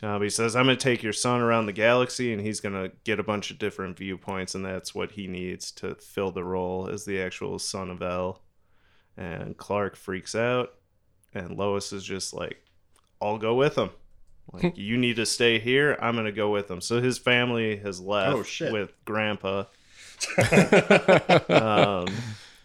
Uh, 0.00 0.16
but 0.18 0.22
he 0.22 0.30
says, 0.30 0.54
I'm 0.54 0.66
going 0.66 0.76
to 0.76 0.82
take 0.82 1.02
your 1.02 1.12
son 1.12 1.40
around 1.40 1.66
the 1.66 1.72
galaxy, 1.72 2.32
and 2.32 2.40
he's 2.40 2.60
going 2.60 2.74
to 2.74 2.92
get 3.02 3.18
a 3.18 3.24
bunch 3.24 3.50
of 3.50 3.58
different 3.58 3.96
viewpoints, 3.98 4.54
and 4.54 4.64
that's 4.64 4.94
what 4.94 5.12
he 5.12 5.26
needs 5.26 5.72
to 5.72 5.96
fill 5.96 6.30
the 6.30 6.44
role 6.44 6.88
as 6.88 7.04
the 7.04 7.20
actual 7.20 7.58
son 7.58 7.90
of 7.90 8.00
El. 8.00 8.40
And 9.16 9.56
Clark 9.56 9.96
freaks 9.96 10.36
out, 10.36 10.74
and 11.34 11.56
Lois 11.56 11.92
is 11.92 12.04
just 12.04 12.32
like, 12.32 12.62
I'll 13.20 13.38
go 13.38 13.54
with 13.54 13.76
him. 13.76 13.90
Like, 14.50 14.78
you 14.78 14.96
need 14.96 15.16
to 15.16 15.26
stay 15.26 15.58
here. 15.58 15.98
I'm 16.00 16.14
going 16.14 16.24
to 16.24 16.32
go 16.32 16.50
with 16.50 16.70
him. 16.70 16.80
So 16.80 17.02
his 17.02 17.18
family 17.18 17.76
has 17.76 18.00
left 18.00 18.34
Oh, 18.34 18.42
shit. 18.42 18.72
with 18.72 18.94
Grandpa. 19.04 19.64
um, 21.50 22.06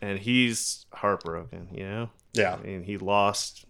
and 0.01 0.17
he's 0.19 0.85
heartbroken, 0.93 1.67
you 1.73 1.83
know? 1.83 2.09
Yeah. 2.31 2.53
I 2.55 2.65
mean, 2.65 2.83
he 2.83 2.97
lost 2.97 3.65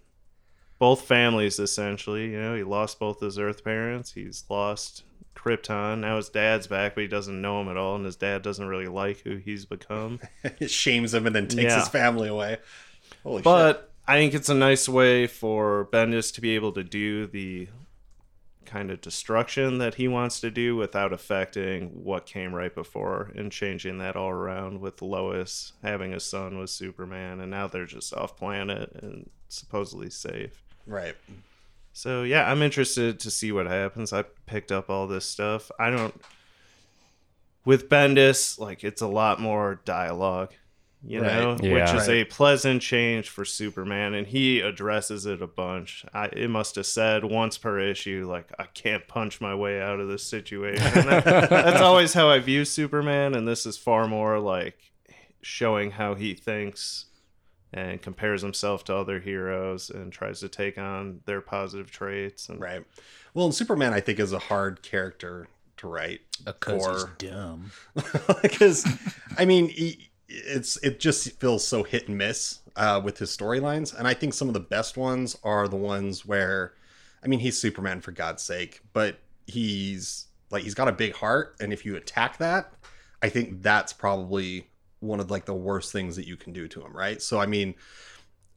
both 0.83 1.03
families 1.03 1.59
essentially. 1.59 2.29
You 2.31 2.41
know, 2.41 2.55
he 2.55 2.63
lost 2.63 2.99
both 2.99 3.21
his 3.21 3.39
Earth 3.39 3.63
parents. 3.63 4.11
He's 4.11 4.43
lost 4.49 5.03
Krypton. 5.33 5.99
Now 5.99 6.17
his 6.17 6.27
dad's 6.27 6.67
back, 6.67 6.93
but 6.93 7.03
he 7.03 7.07
doesn't 7.07 7.41
know 7.41 7.61
him 7.61 7.69
at 7.69 7.77
all, 7.77 7.95
and 7.95 8.03
his 8.03 8.17
dad 8.17 8.41
doesn't 8.41 8.67
really 8.67 8.89
like 8.89 9.19
who 9.21 9.37
he's 9.37 9.63
become. 9.63 10.19
it 10.43 10.69
shames 10.69 11.13
him 11.13 11.25
and 11.25 11.33
then 11.33 11.47
takes 11.47 11.71
Yeah. 11.71 11.79
his 11.79 11.87
family 11.87 12.27
away. 12.27 12.57
Holy 13.23 13.37
shit. 13.37 13.43
but 13.45 13.91
I 14.05 14.15
think 14.17 14.33
it's 14.33 14.49
a 14.49 14.53
nice 14.53 14.89
way 14.89 15.25
for 15.25 15.87
Bendis 15.89 16.33
to 16.33 16.41
be 16.41 16.53
able 16.55 16.73
to 16.73 16.83
do 16.83 17.27
the 17.27 17.69
kind 18.65 18.91
of 18.91 18.99
destruction 18.99 19.77
that 19.77 19.95
he 19.95 20.09
wants 20.09 20.41
to 20.41 20.51
do 20.51 20.75
without 20.75 21.13
affecting 21.13 21.91
what 22.03 22.25
came 22.25 22.53
right 22.53 22.75
before 22.75 23.31
and 23.37 23.53
changing 23.53 23.99
that 23.99 24.17
all 24.17 24.31
around 24.31 24.81
with 24.81 25.01
Lois 25.01 25.71
having 25.81 26.13
a 26.13 26.19
son 26.19 26.57
with 26.57 26.71
Superman 26.71 27.39
and 27.39 27.51
now 27.51 27.67
they're 27.67 27.85
just 27.85 28.13
off 28.13 28.35
planet 28.35 28.91
and 29.01 29.29
supposedly 29.47 30.09
safe. 30.09 30.61
Right. 30.85 31.15
So 31.93 32.23
yeah, 32.23 32.49
I'm 32.51 32.61
interested 32.61 33.19
to 33.21 33.31
see 33.31 33.51
what 33.51 33.67
happens. 33.67 34.11
I 34.13 34.23
picked 34.45 34.71
up 34.71 34.89
all 34.89 35.07
this 35.07 35.25
stuff. 35.25 35.71
I 35.79 35.89
don't 35.89 36.13
with 37.65 37.87
Bendis, 37.89 38.59
like 38.59 38.83
it's 38.83 39.01
a 39.01 39.07
lot 39.07 39.39
more 39.39 39.79
dialogue, 39.85 40.51
you 41.05 41.21
Right. 41.21 41.33
know, 41.39 41.51
which 41.53 41.63
Yeah. 41.63 41.95
is 41.95 42.09
a 42.09 42.25
pleasant 42.25 42.81
change 42.81 43.29
for 43.29 43.45
Superman, 43.45 44.13
and 44.13 44.27
he 44.27 44.59
addresses 44.59 45.25
it 45.25 45.41
a 45.41 45.47
bunch. 45.47 46.03
I, 46.13 46.25
it 46.25 46.49
must 46.49 46.75
have 46.75 46.85
said 46.85 47.23
once 47.23 47.57
per 47.57 47.79
issue, 47.79 48.27
like 48.29 48.51
I 48.59 48.65
can't 48.65 49.07
punch 49.07 49.39
my 49.39 49.55
way 49.55 49.79
out 49.81 49.99
of 50.01 50.07
this 50.09 50.23
situation. 50.25 50.83
That- 51.07 51.49
that's 51.49 51.81
always 51.81 52.13
how 52.13 52.29
I 52.29 52.39
view 52.39 52.65
Superman, 52.65 53.33
and 53.35 53.47
this 53.47 53.65
is 53.65 53.77
far 53.77 54.07
more 54.07 54.39
like 54.39 54.77
showing 55.41 55.91
how 55.91 56.15
he 56.15 56.33
thinks 56.33 57.05
and 57.73 58.01
compares 58.01 58.41
himself 58.41 58.83
to 58.85 58.95
other 58.95 59.19
heroes 59.19 59.89
and 59.89 60.13
tries 60.13 60.39
to 60.41 60.47
take 60.47 60.77
on 60.77 61.21
their 61.25 61.41
positive 61.41 61.89
traits. 61.89 62.47
And 62.49 62.61
Right. 62.61 62.85
Well, 63.33 63.45
and 63.45 63.55
Superman, 63.55 63.93
I 63.93 63.99
think, 63.99 64.19
is 64.19 64.31
a 64.31 64.39
hard 64.39 64.83
character 64.83 65.47
to 65.77 65.87
write 65.87 66.21
Because 66.45 66.85
he's 66.85 67.03
for 67.03 67.15
dumb. 67.17 67.71
because, 68.41 68.85
I 69.37 69.45
mean, 69.45 69.69
he, 69.69 70.11
it's 70.27 70.77
it 70.77 70.99
just 70.99 71.39
feels 71.39 71.65
so 71.65 71.83
hit 71.83 72.07
and 72.07 72.17
miss 72.17 72.59
uh, 72.75 73.01
with 73.03 73.17
his 73.17 73.35
storylines, 73.35 73.97
and 73.97 74.07
I 74.07 74.13
think 74.13 74.33
some 74.33 74.47
of 74.47 74.53
the 74.53 74.59
best 74.59 74.97
ones 74.97 75.37
are 75.43 75.67
the 75.67 75.75
ones 75.75 76.25
where, 76.25 76.73
I 77.23 77.27
mean, 77.27 77.39
he's 77.39 77.59
Superman 77.59 78.01
for 78.01 78.11
God's 78.11 78.43
sake, 78.43 78.81
but 78.93 79.19
he's 79.47 80.27
like 80.51 80.63
he's 80.63 80.75
got 80.75 80.87
a 80.87 80.93
big 80.93 81.15
heart, 81.15 81.55
and 81.59 81.73
if 81.73 81.85
you 81.85 81.95
attack 81.95 82.37
that, 82.37 82.73
I 83.21 83.29
think 83.29 83.61
that's 83.61 83.93
probably 83.93 84.67
one 85.03 85.19
of 85.19 85.29
like 85.29 85.45
the 85.45 85.53
worst 85.53 85.91
things 85.91 86.15
that 86.15 86.27
you 86.27 86.37
can 86.37 86.53
do 86.53 86.67
to 86.69 86.81
him, 86.81 86.95
right? 86.95 87.21
So, 87.21 87.39
I 87.39 87.45
mean, 87.45 87.75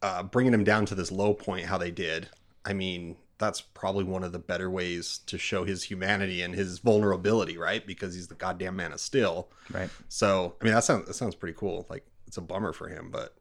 uh, 0.02 0.22
bringing 0.22 0.54
him 0.54 0.64
down 0.64 0.86
to 0.86 0.94
this 0.94 1.10
low 1.12 1.34
point, 1.34 1.66
how 1.66 1.78
they 1.78 1.90
did, 1.90 2.28
I 2.64 2.72
mean, 2.72 3.16
that's 3.38 3.60
probably 3.60 4.04
one 4.04 4.24
of 4.24 4.32
the 4.32 4.38
better 4.38 4.70
ways 4.70 5.18
to 5.26 5.36
show 5.36 5.64
his 5.64 5.82
humanity 5.82 6.42
and 6.42 6.54
his 6.54 6.78
vulnerability, 6.78 7.58
right? 7.58 7.86
Because 7.86 8.14
he's 8.14 8.28
the 8.28 8.34
goddamn 8.34 8.76
man 8.76 8.92
of 8.92 9.00
steel. 9.00 9.48
Right. 9.70 9.90
So, 10.08 10.54
I 10.60 10.64
mean, 10.64 10.74
that 10.74 10.84
sounds 10.84 11.06
that 11.06 11.14
sounds 11.14 11.34
pretty 11.34 11.56
cool. 11.58 11.86
Like, 11.90 12.06
it's 12.26 12.38
a 12.38 12.40
bummer 12.40 12.72
for 12.72 12.88
him, 12.88 13.10
but 13.10 13.35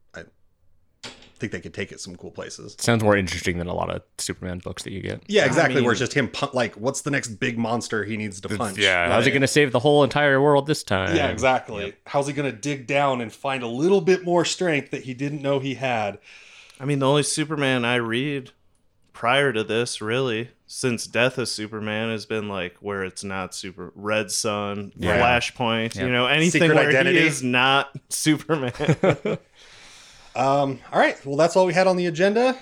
think 1.37 1.51
they 1.51 1.59
could 1.59 1.73
take 1.73 1.91
it 1.91 1.99
some 1.99 2.15
cool 2.15 2.31
places. 2.31 2.75
Sounds 2.79 3.03
more 3.03 3.15
interesting 3.17 3.57
than 3.57 3.67
a 3.67 3.73
lot 3.73 3.89
of 3.89 4.01
Superman 4.17 4.59
books 4.59 4.83
that 4.83 4.91
you 4.93 5.01
get. 5.01 5.21
Yeah, 5.27 5.45
exactly. 5.45 5.75
mean- 5.75 5.83
where 5.83 5.91
it's 5.93 5.99
just 5.99 6.13
him, 6.13 6.27
pun- 6.29 6.49
like, 6.53 6.75
what's 6.75 7.01
the 7.01 7.11
next 7.11 7.27
big 7.39 7.57
monster 7.57 8.03
he 8.03 8.17
needs 8.17 8.39
to 8.41 8.49
punch? 8.49 8.77
Yeah, 8.77 9.09
how's 9.11 9.25
he 9.25 9.31
going 9.31 9.41
to 9.41 9.47
save 9.47 9.71
the 9.71 9.79
whole 9.79 10.03
entire 10.03 10.41
world 10.41 10.67
this 10.67 10.83
time? 10.83 11.15
Yeah, 11.15 11.27
exactly. 11.27 11.93
How's 12.05 12.27
he 12.27 12.33
going 12.33 12.51
to 12.51 12.57
dig 12.57 12.87
down 12.87 13.21
and 13.21 13.31
find 13.33 13.63
a 13.63 13.67
little 13.67 14.01
bit 14.01 14.23
more 14.23 14.45
strength 14.45 14.91
that 14.91 15.03
he 15.03 15.13
didn't 15.13 15.41
know 15.41 15.59
he 15.59 15.75
had? 15.75 16.19
I 16.79 16.85
mean, 16.85 16.99
the 16.99 17.07
only 17.07 17.23
Superman 17.23 17.85
I 17.85 17.95
read 17.95 18.51
prior 19.13 19.53
to 19.53 19.63
this, 19.63 20.01
really, 20.01 20.49
since 20.67 21.07
Death 21.07 21.37
of 21.37 21.47
Superman, 21.47 22.09
has 22.09 22.25
been 22.25 22.49
like 22.49 22.75
where 22.81 23.03
it's 23.03 23.23
not 23.23 23.55
super 23.55 23.93
Red 23.95 24.29
Sun, 24.31 24.91
Yeah. 24.97 25.17
Flashpoint, 25.19 25.95
Yeah. 25.95 26.05
you 26.05 26.11
know, 26.11 26.27
anything 26.27 26.61
Secret 26.63 26.75
where 26.75 26.89
Identity. 26.89 27.19
he 27.21 27.25
is 27.27 27.41
not 27.43 27.95
Superman. 28.09 28.73
Um, 30.35 30.79
all 30.91 30.99
right. 30.99 31.23
Well, 31.25 31.37
that's 31.37 31.55
all 31.55 31.65
we 31.65 31.73
had 31.73 31.87
on 31.87 31.97
the 31.97 32.07
agenda. 32.07 32.57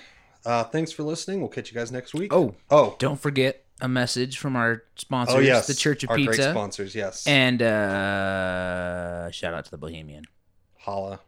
Uh, 0.46 0.64
thanks 0.66 0.92
for 0.92 1.04
listening. 1.04 1.40
We'll 1.40 1.50
catch 1.50 1.72
you 1.72 1.76
guys 1.78 1.92
next 1.92 2.14
week. 2.14 2.34
Oh, 2.34 2.56
oh, 2.70 2.96
don't 3.00 3.20
forget 3.20 3.66
a 3.82 3.88
message 3.88 4.38
from 4.38 4.56
our 4.56 4.84
sponsors, 4.96 5.36
oh, 5.36 5.40
yes. 5.40 5.68
the 5.68 5.74
Church 5.74 6.04
of 6.04 6.10
Our 6.10 6.18
great 6.18 6.40
sponsors. 6.40 6.94
Yes. 6.94 7.26
and 7.28 7.62
uh, 7.62 9.32
shout 9.32 9.54
out 9.54 9.66
to 9.66 9.72
the 9.72 9.78
Bohemian. 9.78 10.26
Holla. 10.78 11.20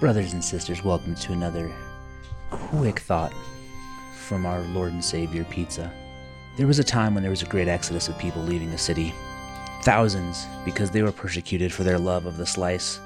Brothers 0.00 0.32
and 0.32 0.44
sisters, 0.44 0.82
welcome 0.82 1.14
to 1.14 1.32
another 1.32 1.70
quick 2.50 2.98
thought 2.98 3.32
from 4.16 4.46
our 4.46 4.60
Lord 4.62 4.92
and 4.92 5.04
Savior 5.04 5.44
Pizza. 5.44 5.92
There 6.56 6.66
was 6.66 6.80
a 6.80 6.84
time 6.84 7.14
when 7.14 7.22
there 7.22 7.30
was 7.30 7.42
a 7.42 7.46
great 7.46 7.68
exodus 7.68 8.08
of 8.08 8.18
people 8.18 8.42
leaving 8.42 8.70
the 8.70 8.78
city. 8.78 9.14
Thousands, 9.82 10.46
because 10.64 10.90
they 10.90 11.02
were 11.02 11.12
persecuted 11.12 11.72
for 11.72 11.84
their 11.84 11.98
love 11.98 12.26
of 12.26 12.36
the 12.36 12.46
slice. 12.46 12.98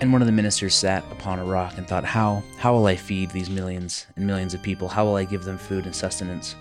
And 0.00 0.12
one 0.12 0.20
of 0.20 0.26
the 0.26 0.32
ministers 0.32 0.74
sat 0.74 1.04
upon 1.12 1.38
a 1.38 1.44
rock 1.44 1.78
and 1.78 1.86
thought, 1.86 2.04
How, 2.04 2.42
how 2.58 2.72
will 2.72 2.86
I 2.86 2.96
feed 2.96 3.30
these 3.30 3.48
millions 3.48 4.06
and 4.16 4.26
millions 4.26 4.54
of 4.54 4.62
people? 4.62 4.88
How 4.88 5.04
will 5.04 5.16
I 5.16 5.24
give 5.24 5.44
them 5.44 5.58
food 5.58 5.84
and 5.84 5.94
sustenance? 5.94 6.56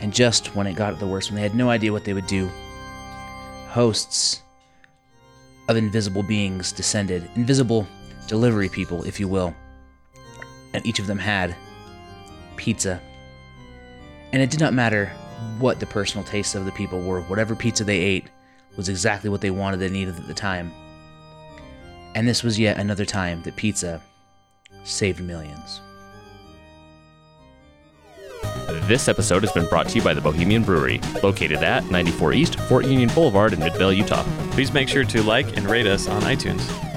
And 0.00 0.12
just 0.12 0.54
when 0.54 0.66
it 0.66 0.74
got 0.74 0.98
the 0.98 1.06
worst, 1.06 1.30
when 1.30 1.36
they 1.36 1.42
had 1.42 1.54
no 1.54 1.70
idea 1.70 1.92
what 1.92 2.04
they 2.04 2.14
would 2.14 2.26
do, 2.26 2.48
hosts 3.68 4.42
of 5.68 5.76
invisible 5.76 6.22
beings 6.22 6.72
descended, 6.72 7.28
invisible 7.34 7.86
delivery 8.26 8.68
people, 8.68 9.02
if 9.04 9.20
you 9.20 9.28
will. 9.28 9.54
And 10.72 10.84
each 10.86 10.98
of 10.98 11.06
them 11.06 11.18
had 11.18 11.54
pizza. 12.56 13.00
And 14.32 14.40
it 14.40 14.50
did 14.50 14.60
not 14.60 14.74
matter 14.74 15.06
what 15.58 15.80
the 15.80 15.86
personal 15.86 16.24
tastes 16.24 16.54
of 16.54 16.64
the 16.64 16.72
people 16.72 17.00
were, 17.00 17.20
whatever 17.22 17.54
pizza 17.54 17.84
they 17.84 17.98
ate 17.98 18.26
was 18.76 18.88
exactly 18.88 19.30
what 19.30 19.40
they 19.40 19.50
wanted 19.50 19.82
and 19.82 19.92
needed 19.92 20.16
at 20.16 20.26
the 20.26 20.34
time. 20.34 20.72
And 22.18 22.26
this 22.26 22.42
was 22.42 22.58
yet 22.58 22.78
another 22.78 23.04
time 23.04 23.42
that 23.42 23.54
pizza 23.54 24.02
saved 24.82 25.20
millions. 25.20 25.80
This 28.88 29.06
episode 29.06 29.44
has 29.44 29.52
been 29.52 29.68
brought 29.68 29.88
to 29.90 29.98
you 29.98 30.02
by 30.02 30.14
the 30.14 30.20
Bohemian 30.20 30.64
Brewery, 30.64 31.00
located 31.22 31.62
at 31.62 31.88
94 31.92 32.32
East 32.32 32.58
Fort 32.62 32.86
Union 32.86 33.08
Boulevard 33.14 33.52
in 33.52 33.60
Midvale, 33.60 33.92
Utah. 33.92 34.24
Please 34.50 34.72
make 34.72 34.88
sure 34.88 35.04
to 35.04 35.22
like 35.22 35.56
and 35.56 35.70
rate 35.70 35.86
us 35.86 36.08
on 36.08 36.22
iTunes. 36.22 36.87